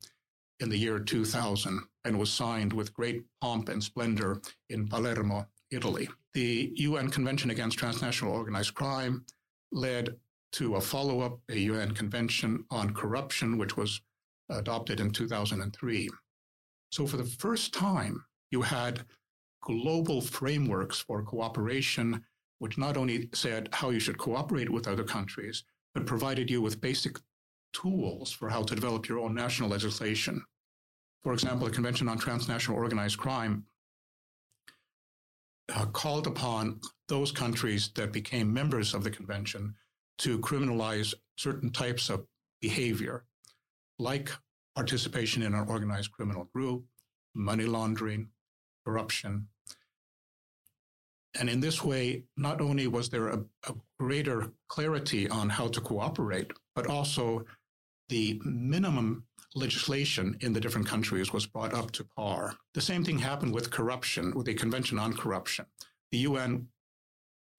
[0.60, 6.10] in the year 2000 and was signed with great pomp and splendor in Palermo, Italy.
[6.34, 9.26] The UN Convention Against Transnational Organized Crime
[9.72, 10.16] led
[10.54, 14.02] to a follow up, a UN Convention on Corruption, which was
[14.50, 16.10] adopted in 2003.
[16.92, 19.06] So, for the first time, you had
[19.62, 22.24] global frameworks for cooperation,
[22.60, 26.82] which not only said how you should cooperate with other countries, but provided you with
[26.82, 27.18] basic
[27.74, 30.44] tools for how to develop your own national legislation.
[31.24, 33.66] For example, the Convention on Transnational Organized Crime
[35.76, 39.76] uh, called upon those countries that became members of the convention
[40.20, 42.26] to criminalize certain types of
[42.62, 43.24] behavior,
[43.98, 44.32] like
[44.76, 46.84] participation in an organized criminal group,
[47.34, 48.30] money laundering,
[48.86, 49.48] corruption.
[51.40, 55.82] And in this way, not only was there a, a greater clarity on how to
[55.82, 57.46] cooperate, but also
[58.10, 62.56] the minimum legislation in the different countries was brought up to par.
[62.74, 65.66] The same thing happened with corruption, with the Convention on Corruption.
[66.12, 66.68] The UN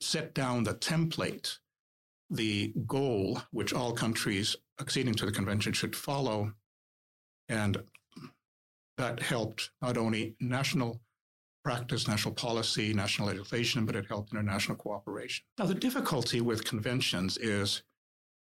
[0.01, 1.59] set down the template
[2.31, 6.53] the goal which all countries acceding to the convention should follow.
[7.49, 7.83] And
[8.97, 11.01] that helped not only national
[11.65, 15.45] practice, national policy, national legislation, but it helped international cooperation.
[15.59, 17.83] Now, the difficulty with conventions is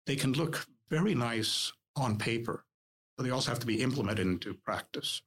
[0.05, 2.65] they can look very nice on paper,
[3.17, 5.21] but they also have to be implemented into practice.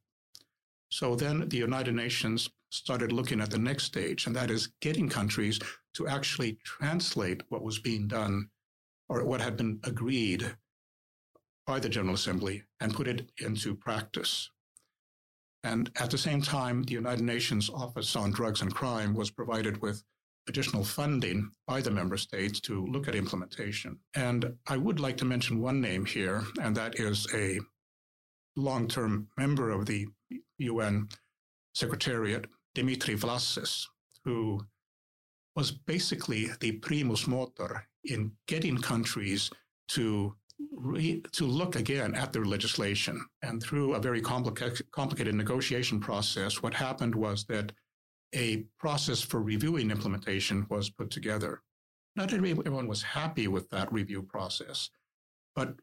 [0.91, 5.09] So then the United Nations started looking at the next stage, and that is getting
[5.09, 5.59] countries
[5.95, 8.49] to actually translate what was being done
[9.13, 10.57] or what had been agreed
[11.67, 14.49] by the General Assembly and put it into practice.
[15.65, 19.83] And at the same time, the United Nations Office on Drugs and Crime was provided
[19.83, 20.03] with
[20.49, 23.99] additional funding by the member states to look at implementation.
[24.15, 27.61] And I would like to mention one name here, and that is a
[28.57, 30.07] long term member of the
[30.57, 31.09] UN
[31.75, 33.85] Secretariat, Dimitri Vlassis,
[34.25, 34.63] who
[35.55, 39.51] was basically the primus motor in getting countries
[39.89, 40.35] to
[40.73, 43.25] re- to look again at their legislation.
[43.43, 47.73] And through a very complicated, complicated negotiation process, what happened was that
[48.35, 51.63] a process for reviewing implementation was put together.
[52.17, 54.91] Not everyone was happy with that review process,
[55.55, 55.75] but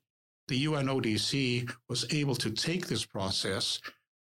[0.48, 3.80] the UNODC was able to take this process,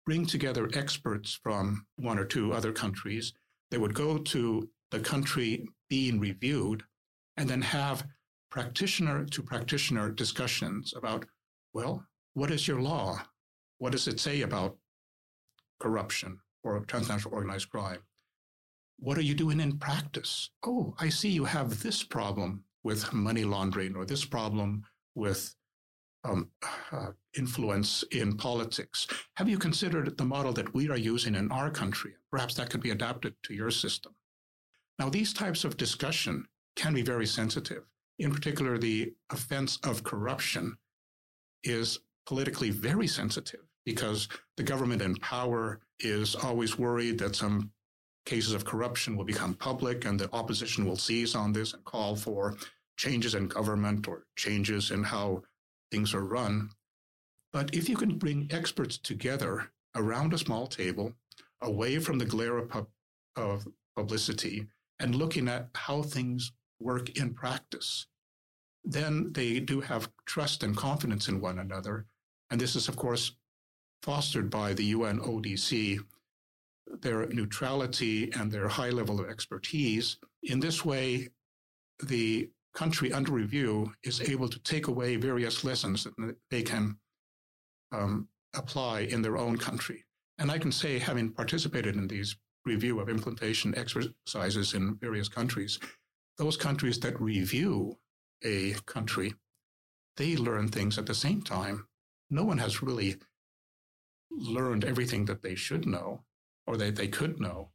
[0.05, 3.33] bring together experts from one or two other countries.
[3.71, 6.83] They would go to the country being reviewed
[7.41, 8.05] and then have
[8.51, 11.25] practitioner to practitioner discussions about,
[11.73, 13.19] well, what is your law?
[13.79, 14.77] What does it say about
[15.79, 18.03] corruption or transnational organized crime?
[18.99, 20.51] What are you doing in practice?
[20.63, 24.83] Oh, I see you have this problem with money laundering or this problem
[25.15, 25.55] with
[26.23, 26.51] um,
[26.91, 29.07] uh, influence in politics.
[29.37, 32.13] Have you considered the model that we are using in our country?
[32.29, 34.13] Perhaps that could be adapted to your system.
[34.99, 37.83] Now, these types of discussion can be very sensitive.
[38.19, 40.77] In particular, the offense of corruption
[41.63, 47.71] is politically very sensitive because the government in power is always worried that some
[48.25, 52.15] cases of corruption will become public and the opposition will seize on this and call
[52.15, 52.55] for
[52.97, 55.41] changes in government or changes in how
[55.91, 56.69] things are run.
[57.51, 61.13] But if you can bring experts together around a small table,
[61.61, 62.87] away from the glare of, pub-
[63.35, 64.67] of publicity,
[64.99, 66.51] and looking at how things
[66.81, 68.07] work in practice,
[68.83, 72.05] then they do have trust and confidence in one another.
[72.49, 73.33] And this is, of course,
[74.01, 75.99] fostered by the UN ODC,
[77.01, 80.17] their neutrality and their high level of expertise.
[80.43, 81.29] In this way,
[82.03, 86.97] the country under review is able to take away various lessons that they can
[87.91, 90.03] um, apply in their own country.
[90.39, 95.79] And I can say, having participated in these review of implementation exercises in various countries,
[96.37, 97.97] those countries that review
[98.43, 99.33] a country,
[100.17, 101.87] they learn things at the same time.
[102.29, 103.17] No one has really
[104.31, 106.23] learned everything that they should know
[106.65, 107.71] or that they could know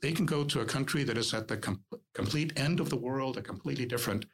[0.00, 1.84] they can go to a country that is at the com-
[2.14, 4.24] complete end of the world, a completely different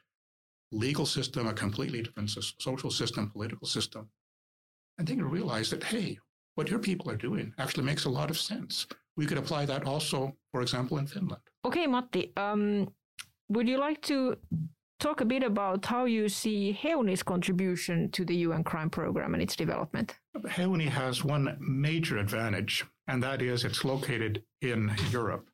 [0.71, 4.09] legal system, a completely different social system, political system.
[4.97, 6.17] And they can realize that, hey,
[6.55, 8.87] what your people are doing actually makes a lot of sense.
[9.15, 11.41] We could apply that also, for example, in Finland.
[11.65, 12.89] Okay, Matti, um,
[13.49, 14.37] would you like to
[14.99, 19.43] talk a bit about how you see Heuni's contribution to the UN crime program and
[19.43, 20.15] its development?
[20.35, 25.47] Heuni has one major advantage, and that is it's located in Europe.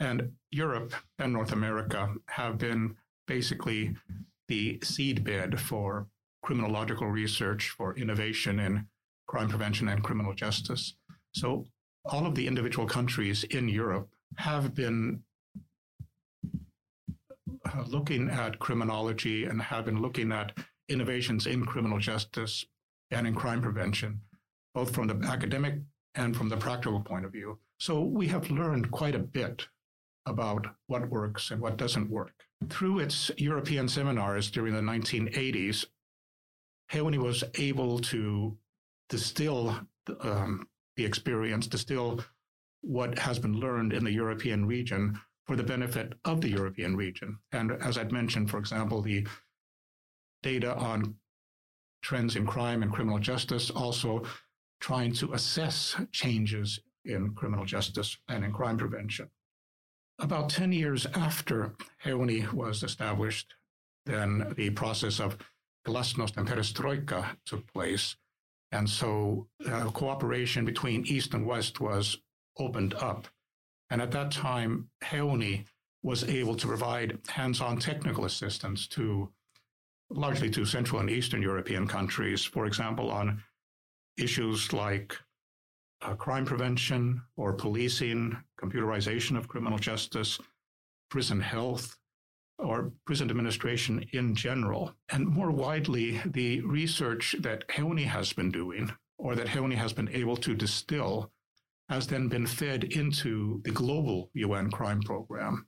[0.00, 3.96] And Europe and North America have been basically
[4.46, 6.06] the seedbed for
[6.42, 8.86] criminological research, for innovation in
[9.26, 10.94] crime prevention and criminal justice.
[11.34, 11.66] So
[12.04, 15.22] all of the individual countries in Europe have been
[17.86, 20.52] looking at criminology and have been looking at
[20.88, 22.64] innovations in criminal justice
[23.10, 24.20] and in crime prevention,
[24.74, 25.74] both from the academic
[26.14, 27.58] and from the practical point of view.
[27.78, 29.66] So we have learned quite a bit
[30.26, 32.32] about what works and what doesn't work.
[32.68, 35.86] Through its European seminars during the 1980s,
[36.92, 38.56] Heuni was able to
[39.08, 39.78] distill
[40.20, 42.20] um, the experience, distill
[42.80, 45.18] what has been learned in the European region
[45.48, 47.38] for the benefit of the European region.
[47.52, 49.26] And as I'd mentioned, for example, the
[50.42, 51.14] data on
[52.02, 54.24] trends in crime and criminal justice, also
[54.80, 59.30] trying to assess changes in criminal justice and in crime prevention.
[60.20, 61.74] About 10 years after
[62.04, 63.54] Heuni was established,
[64.04, 65.38] then the process of
[65.86, 68.16] glasnost and perestroika took place.
[68.70, 72.18] And so uh, cooperation between East and West was
[72.58, 73.28] opened up.
[73.90, 75.64] And at that time, Heuni
[76.02, 79.30] was able to provide hands-on technical assistance to
[80.10, 83.42] largely to Central and Eastern European countries, for example, on
[84.16, 85.16] issues like
[86.02, 90.38] uh, crime prevention or policing, computerization of criminal justice,
[91.10, 91.96] prison health,
[92.58, 94.92] or prison administration in general.
[95.10, 100.08] And more widely, the research that Heuni has been doing, or that Heuni has been
[100.08, 101.30] able to distill,
[101.88, 105.66] has then been fed into the global UN crime program.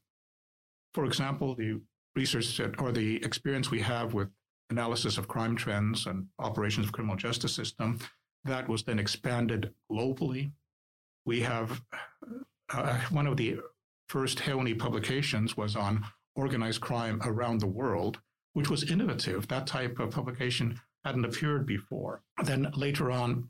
[0.95, 1.81] For example, the
[2.15, 4.29] research that, or the experience we have with
[4.71, 7.99] analysis of crime trends and operations of criminal justice system,
[8.45, 10.53] that was then expanded globally.
[11.25, 11.83] We have
[12.73, 13.59] uh, one of the
[14.09, 16.05] first Heuni publications was on
[16.35, 18.21] organized crime around the world,
[18.55, 19.49] which was innovative.
[19.49, 22.23] That type of publication hadn't appeared before.
[22.43, 23.49] Then later on,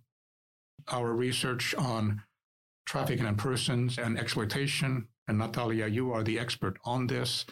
[0.88, 2.22] our research on
[2.90, 7.46] trafficking in persons and exploitation, and Natalia, you are the expert on this.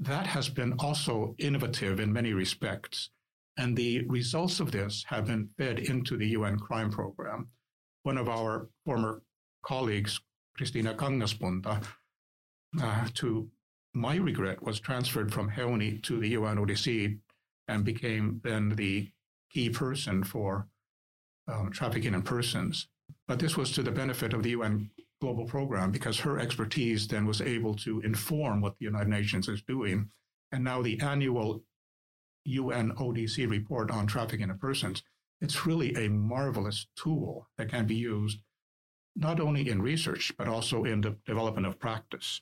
[0.00, 3.10] That has been also innovative in many respects.
[3.56, 7.46] And the results of this have been fed into the UN crime program.
[8.02, 9.22] One of our former
[9.64, 10.20] colleagues,
[10.58, 11.84] Kristiina Kangaspunta,
[12.82, 13.48] uh, to
[13.94, 17.20] my regret, was transferred from Heuni to the UN UNODC
[17.68, 19.12] and became then the
[19.52, 20.66] key person for
[21.46, 22.88] um, trafficking in persons.
[23.28, 24.90] But this was to the benefit of the UN
[25.20, 29.62] global program because her expertise then was able to inform what the United Nations is
[29.62, 30.10] doing.
[30.50, 31.62] And now the annual
[32.48, 35.02] UNODC report on trafficking in persons,
[35.40, 38.38] it's really a marvelous tool that can be used
[39.14, 42.40] not only in research, but also in the development of practice.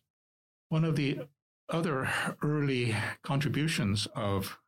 [0.68, 1.20] One of the
[1.68, 2.08] other
[2.42, 4.58] early contributions of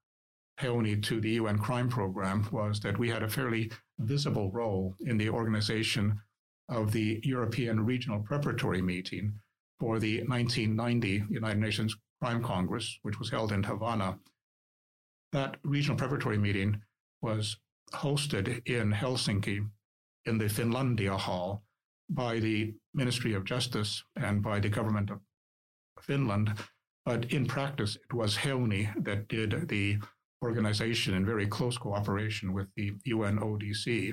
[0.63, 5.19] Heuni to the UN crime program was that we had a fairly visible role in
[5.19, 6.21] the organization
[6.69, 9.33] of the European Regional Preparatory Meeting
[9.81, 14.19] for the 1990 United Nations Crime Congress, which was held in Havana.
[15.33, 16.81] That regional preparatory meeting
[17.21, 17.57] was
[17.93, 19.67] hosted in Helsinki
[20.27, 21.65] in the Finlandia Hall
[22.09, 25.19] by the Ministry of Justice and by the government of
[26.01, 26.53] Finland.
[27.05, 29.99] But in practice, it was Heuni that did the
[30.43, 34.13] organization in very close cooperation with the UNODC.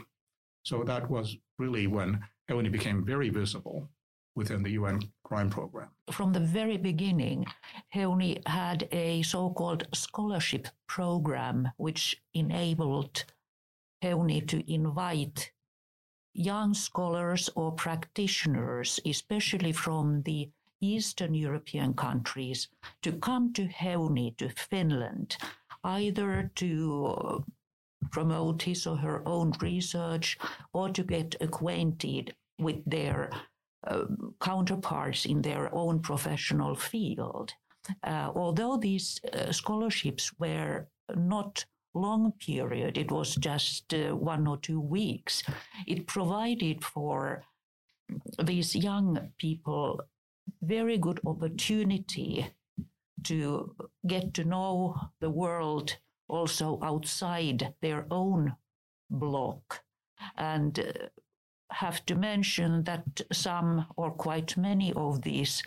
[0.63, 2.19] So that was really when
[2.49, 3.89] Heuni became very visible
[4.35, 5.89] within the UN crime program.
[6.11, 7.45] From the very beginning,
[7.93, 13.25] Heuni had a so called scholarship program which enabled
[14.03, 15.51] Heuni to invite
[16.33, 20.49] young scholars or practitioners, especially from the
[20.81, 22.69] Eastern European countries,
[23.01, 25.35] to come to Heuni, to Finland,
[25.97, 27.43] either to
[28.11, 30.37] promote his or her own research
[30.73, 33.29] or to get acquainted with their
[33.87, 34.05] uh,
[34.41, 37.53] counterparts in their own professional field.
[38.03, 44.57] Uh, although these uh, scholarships were not long period, it was just uh, one or
[44.57, 45.43] two weeks,
[45.87, 47.43] it provided for
[48.43, 49.99] these young people
[50.61, 52.47] very good opportunity
[53.23, 53.75] to
[54.07, 55.97] get to know the world
[56.27, 58.55] also outside their own
[59.09, 59.81] block.
[60.37, 61.07] And uh,
[61.71, 65.63] have to mention that some or quite many of these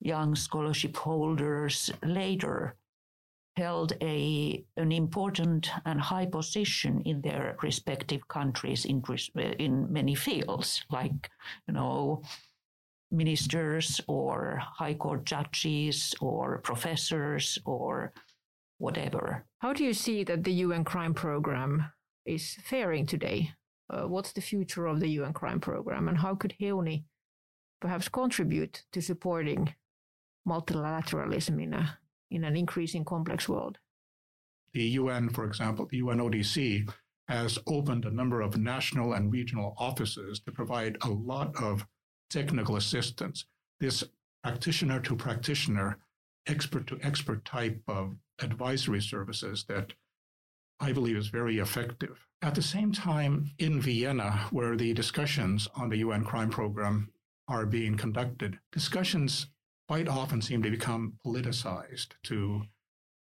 [0.00, 2.76] young scholarship holders later
[3.56, 9.02] held a, an important and high position in their respective countries in,
[9.58, 11.30] in many fields, like,
[11.66, 12.22] you know,
[13.10, 18.12] ministers or high court judges or professors or
[18.78, 19.44] whatever.
[19.58, 21.84] How do you see that the UN crime program
[22.24, 23.52] is faring today?
[23.90, 27.04] Uh, what's the future of the UN crime program and how could Heuni
[27.80, 29.74] perhaps contribute to supporting
[30.48, 31.98] multilateralism in, a,
[32.30, 33.78] in an increasing complex world?
[34.72, 36.88] The UN, for example, the UNODC
[37.28, 41.86] has opened a number of national and regional offices to provide a lot of
[42.30, 43.44] technical assistance.
[43.80, 44.04] This
[44.42, 45.98] practitioner to practitioner,
[46.46, 49.92] expert to expert type of advisory services that
[50.80, 52.26] I believe is very effective.
[52.40, 57.10] At the same time, in Vienna, where the discussions on the UN crime program
[57.48, 59.48] are being conducted, discussions
[59.88, 62.62] quite often seem to become politicized to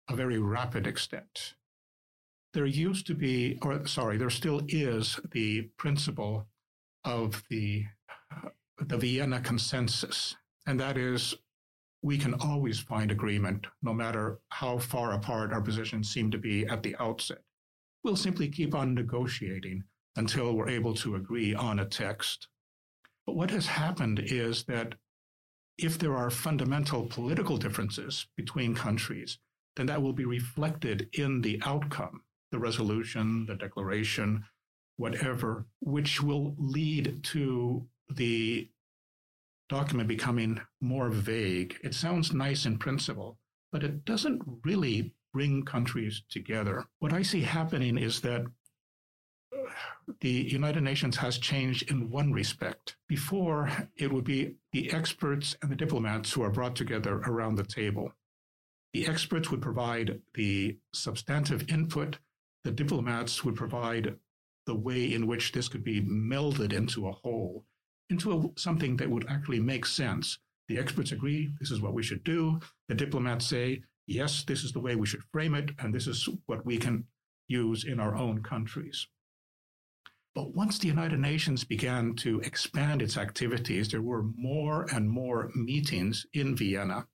[0.09, 1.53] a very rapid extent.
[2.53, 6.47] There used to be, or sorry, there still is the principle
[7.03, 7.85] of the
[8.87, 11.35] the Vienna Consensus, and that is
[12.01, 16.65] we can always find agreement no matter how far apart our positions seem to be
[16.67, 17.39] at the outset.
[18.03, 19.83] We'll simply keep on negotiating
[20.17, 22.49] until we're able to agree on a text.
[23.25, 24.95] But what has happened is that
[25.77, 29.39] if there are fundamental political differences between countries,
[29.77, 32.21] then that will be reflected in the outcome,
[32.51, 34.43] the resolution, the declaration,
[34.97, 38.69] whatever, which will lead to the
[39.69, 41.77] document becoming more vague.
[41.83, 43.37] It sounds nice in principle,
[43.71, 46.85] but it doesn't really bring countries together.
[46.99, 48.45] What I see happening is that
[49.51, 49.71] uh,
[50.21, 52.95] the United Nations has changed in one respect.
[53.07, 57.63] Before, it would be the experts and the diplomats who are brought together around the
[57.63, 58.13] table.
[58.93, 62.19] The experts would provide the substantive input,
[62.63, 64.17] the diplomats would provide
[64.65, 67.65] the way in which this could be melded into a whole,
[68.13, 70.39] into a, something that would actually make sense.
[70.67, 72.59] The experts agree this is what we should do.
[72.87, 76.29] The diplomats say, yes, this is the way we should frame it, and this is
[76.45, 77.05] what we can
[77.47, 79.07] use in our own countries.
[80.35, 85.51] But once the United Nations began to expand its activities, there were more and more
[85.53, 87.07] meetings in Vienna,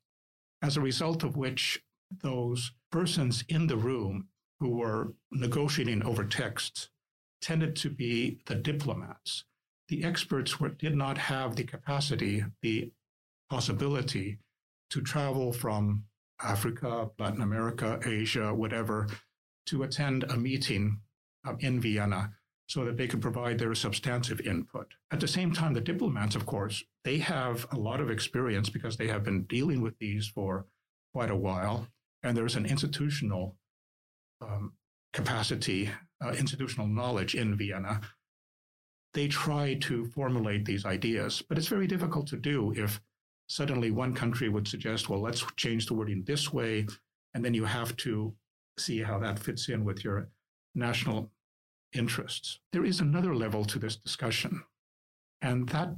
[0.61, 1.81] as a result of which
[2.23, 4.27] those persons in the room
[4.59, 6.89] who were negotiating over texts
[7.41, 9.45] tended to be the diplomats.
[9.89, 12.91] The experts were, did not have the capacity, the
[13.49, 14.37] possibility
[14.91, 16.05] to travel from
[16.41, 19.07] Africa, Latin America, Asia, whatever,
[19.65, 21.01] to attend a meeting
[21.45, 22.33] um, in Vienna
[22.67, 24.93] so that they could provide their substantive input.
[25.11, 28.97] At the same time, the diplomats, of course, they have a lot of experience because
[28.97, 30.67] they have been dealing with these for
[31.13, 31.87] quite a while.
[32.21, 33.57] And there's an institutional
[34.39, 34.73] um,
[35.13, 35.89] capacity,
[36.23, 38.01] uh, institutional knowledge in Vienna.
[39.13, 43.01] They try to formulate these ideas, but it's very difficult to do if
[43.47, 46.85] suddenly one country would suggest, well, let's change the wording this way.
[47.33, 48.33] And then you have to
[48.77, 50.29] see how that fits in with your
[50.75, 51.31] national
[51.93, 52.59] interests.
[52.71, 54.63] There is another level to this discussion,
[55.41, 55.95] and that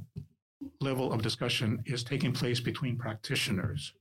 [0.80, 3.92] level of discussion is taking place between practitioners.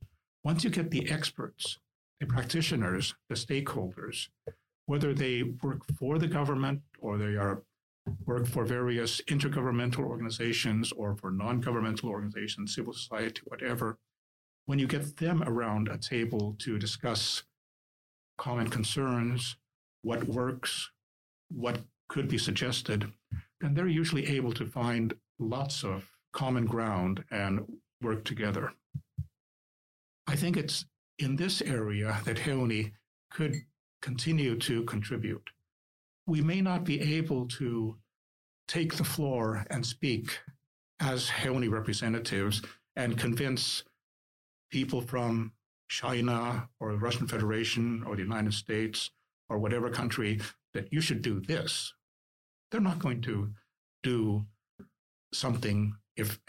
[0.44, 1.80] Once you get the experts,
[2.20, 4.28] the practitioners, the stakeholders,
[4.86, 7.64] whether they work for the government or they are
[8.26, 13.98] work for various intergovernmental organizations or for non-governmental organizations, civil society, whatever,
[14.66, 17.44] when you get them around a table to discuss
[18.38, 19.56] common concerns,
[20.04, 20.90] what works,
[21.50, 21.80] what
[22.10, 23.12] could be suggested,
[23.62, 27.66] and they're usually able to find lots of common ground and
[28.02, 28.74] work together.
[30.28, 30.86] I think it's
[31.20, 32.94] in this area that Heuni
[33.30, 33.56] could
[34.02, 35.50] continue to contribute.
[36.28, 37.98] We may not be able to
[38.68, 40.40] take the floor and speak
[41.00, 42.62] as Heuni representatives
[42.96, 43.84] and convince
[44.72, 45.54] people from
[45.90, 49.10] China or the Russian Federation or the United States
[49.50, 50.40] or whatever country
[50.74, 51.94] that you should do this.
[52.70, 53.50] They're not going to
[54.04, 54.46] do
[55.34, 56.40] something if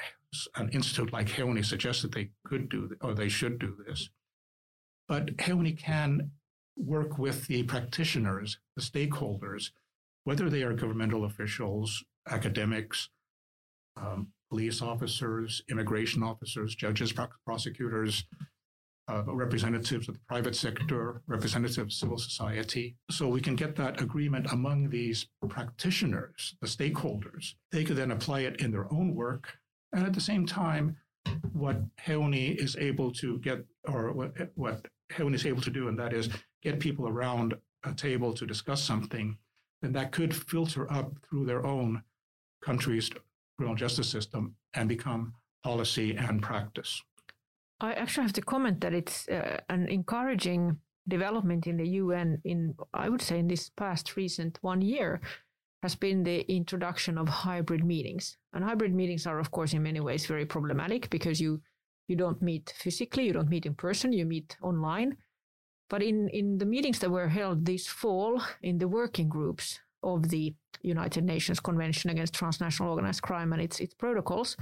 [0.57, 4.09] an institute like Heuni suggests that they could do or they should do this.
[5.09, 6.31] But Heuni can
[6.77, 9.71] work with the practitioners, the stakeholders,
[10.25, 13.09] whether they are governmental officials, academics,
[13.97, 17.13] um, police officers, immigration officers, judges,
[17.47, 18.25] prosecutors,
[19.09, 22.97] uh, representatives of the private sector, representatives of civil society.
[23.11, 27.55] So we can get that agreement among these practitioners, the stakeholders.
[27.73, 29.55] They could then apply it in their own work.
[29.93, 30.97] And at the same time,
[31.53, 35.99] what Heuni is able to get, or what, what Heuni is able to do, and
[35.99, 36.29] that is
[36.63, 37.55] get people around
[37.85, 39.37] a table to discuss something,
[39.81, 42.03] then that could filter up through their own
[42.65, 43.11] country's
[43.57, 47.03] criminal justice system and become policy and practice.
[47.81, 52.77] I actually have to comment that it's uh, an encouraging development in the UN in
[52.95, 55.21] I would say in this past recent one year
[55.83, 58.37] has been the introduction of hybrid meetings.
[58.53, 61.61] And hybrid meetings are of course in many ways very problematic because you
[62.09, 65.17] you don't meet physically, you don't meet in person, you meet online.
[65.89, 70.29] But in, in the meetings that were held this fall in the working groups of
[70.29, 74.57] the United Nations Convention Against Transnational Organized Crime and its, its protocols,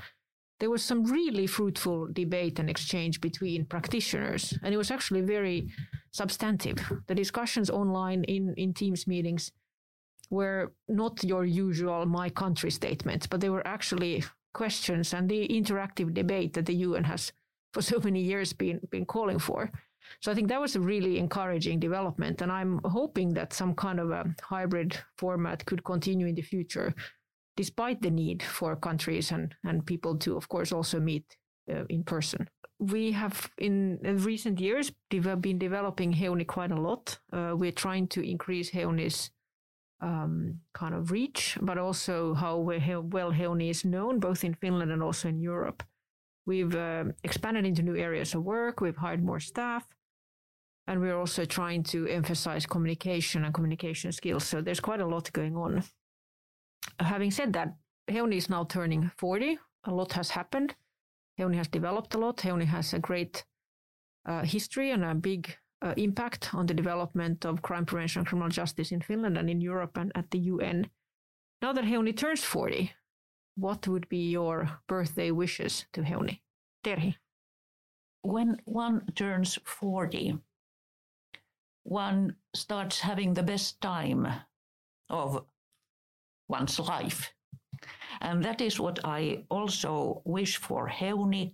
[0.59, 4.59] there was some really fruitful debate and exchange between practitioners.
[4.63, 5.71] And it was actually very
[6.11, 6.77] substantive.
[7.07, 9.51] The discussions online in, in Teams meetings
[10.31, 14.25] were not your usual my country statements, but they were actually
[14.55, 17.33] questions and the interactive debate that the UN has
[17.73, 19.71] for so many years been, been calling for.
[20.21, 22.43] So I think that was a really encouraging development.
[22.43, 26.95] And I'm hoping that some kind of a hybrid format could continue in the future
[27.57, 31.37] despite the need for countries and, and people to, of course, also meet
[31.71, 32.49] uh, in person.
[32.79, 37.19] We have in recent years been developing Heuni quite a lot.
[37.33, 39.31] Uh, we're trying to increase Heuni's
[40.01, 45.03] um, kind of reach, but also how well Heuni is known, both in Finland and
[45.03, 45.83] also in Europe.
[46.47, 48.81] We've uh, expanded into new areas of work.
[48.81, 49.87] We've hired more staff.
[50.87, 54.45] And we're also trying to emphasize communication and communication skills.
[54.45, 55.85] So there's quite a lot going on.
[56.99, 57.77] having said that,
[58.09, 59.59] Heuni is now turning 40.
[59.85, 60.75] A lot has happened.
[61.39, 62.39] Heuni has developed a lot.
[62.39, 63.45] Heuni has a great
[64.27, 68.51] uh, history and a big uh, impact on the development of crime prevention and criminal
[68.51, 70.91] justice in Finland and in Europe and at the UN.
[71.63, 72.93] Now that Heuni turns 40,
[73.57, 76.41] what would be your birthday wishes to Heuni?
[76.85, 77.17] Terhi.
[78.23, 80.39] When one turns 40,
[81.85, 84.27] one starts having the best time
[85.09, 85.45] of
[86.49, 87.33] one's life.
[88.21, 91.53] And that is what I also wish for Heuni.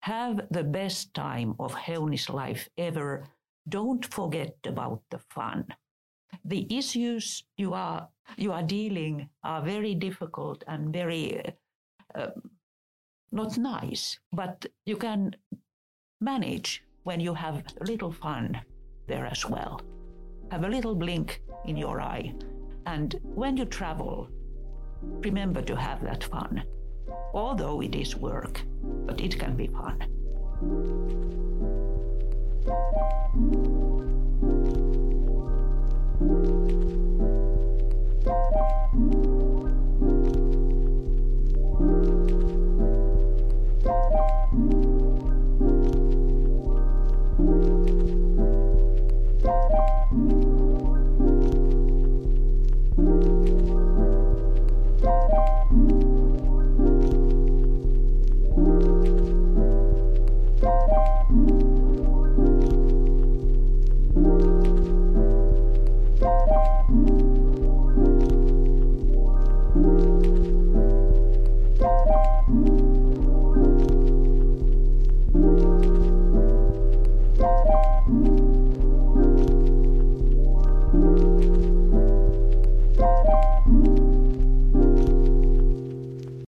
[0.00, 3.24] Have the best time of Heuni's life ever.
[3.68, 5.66] Don't forget about the fun.
[6.44, 11.42] The issues you are you are dealing are very difficult and very
[12.14, 12.28] uh,
[13.32, 15.34] not nice, but you can
[16.20, 18.60] manage when you have a little fun
[19.06, 19.80] there as well.
[20.50, 22.34] Have a little blink in your eye.
[22.86, 24.28] And when you travel,
[25.02, 26.64] remember to have that fun
[27.34, 28.62] although it is work,
[29.06, 30.04] but it can be fun.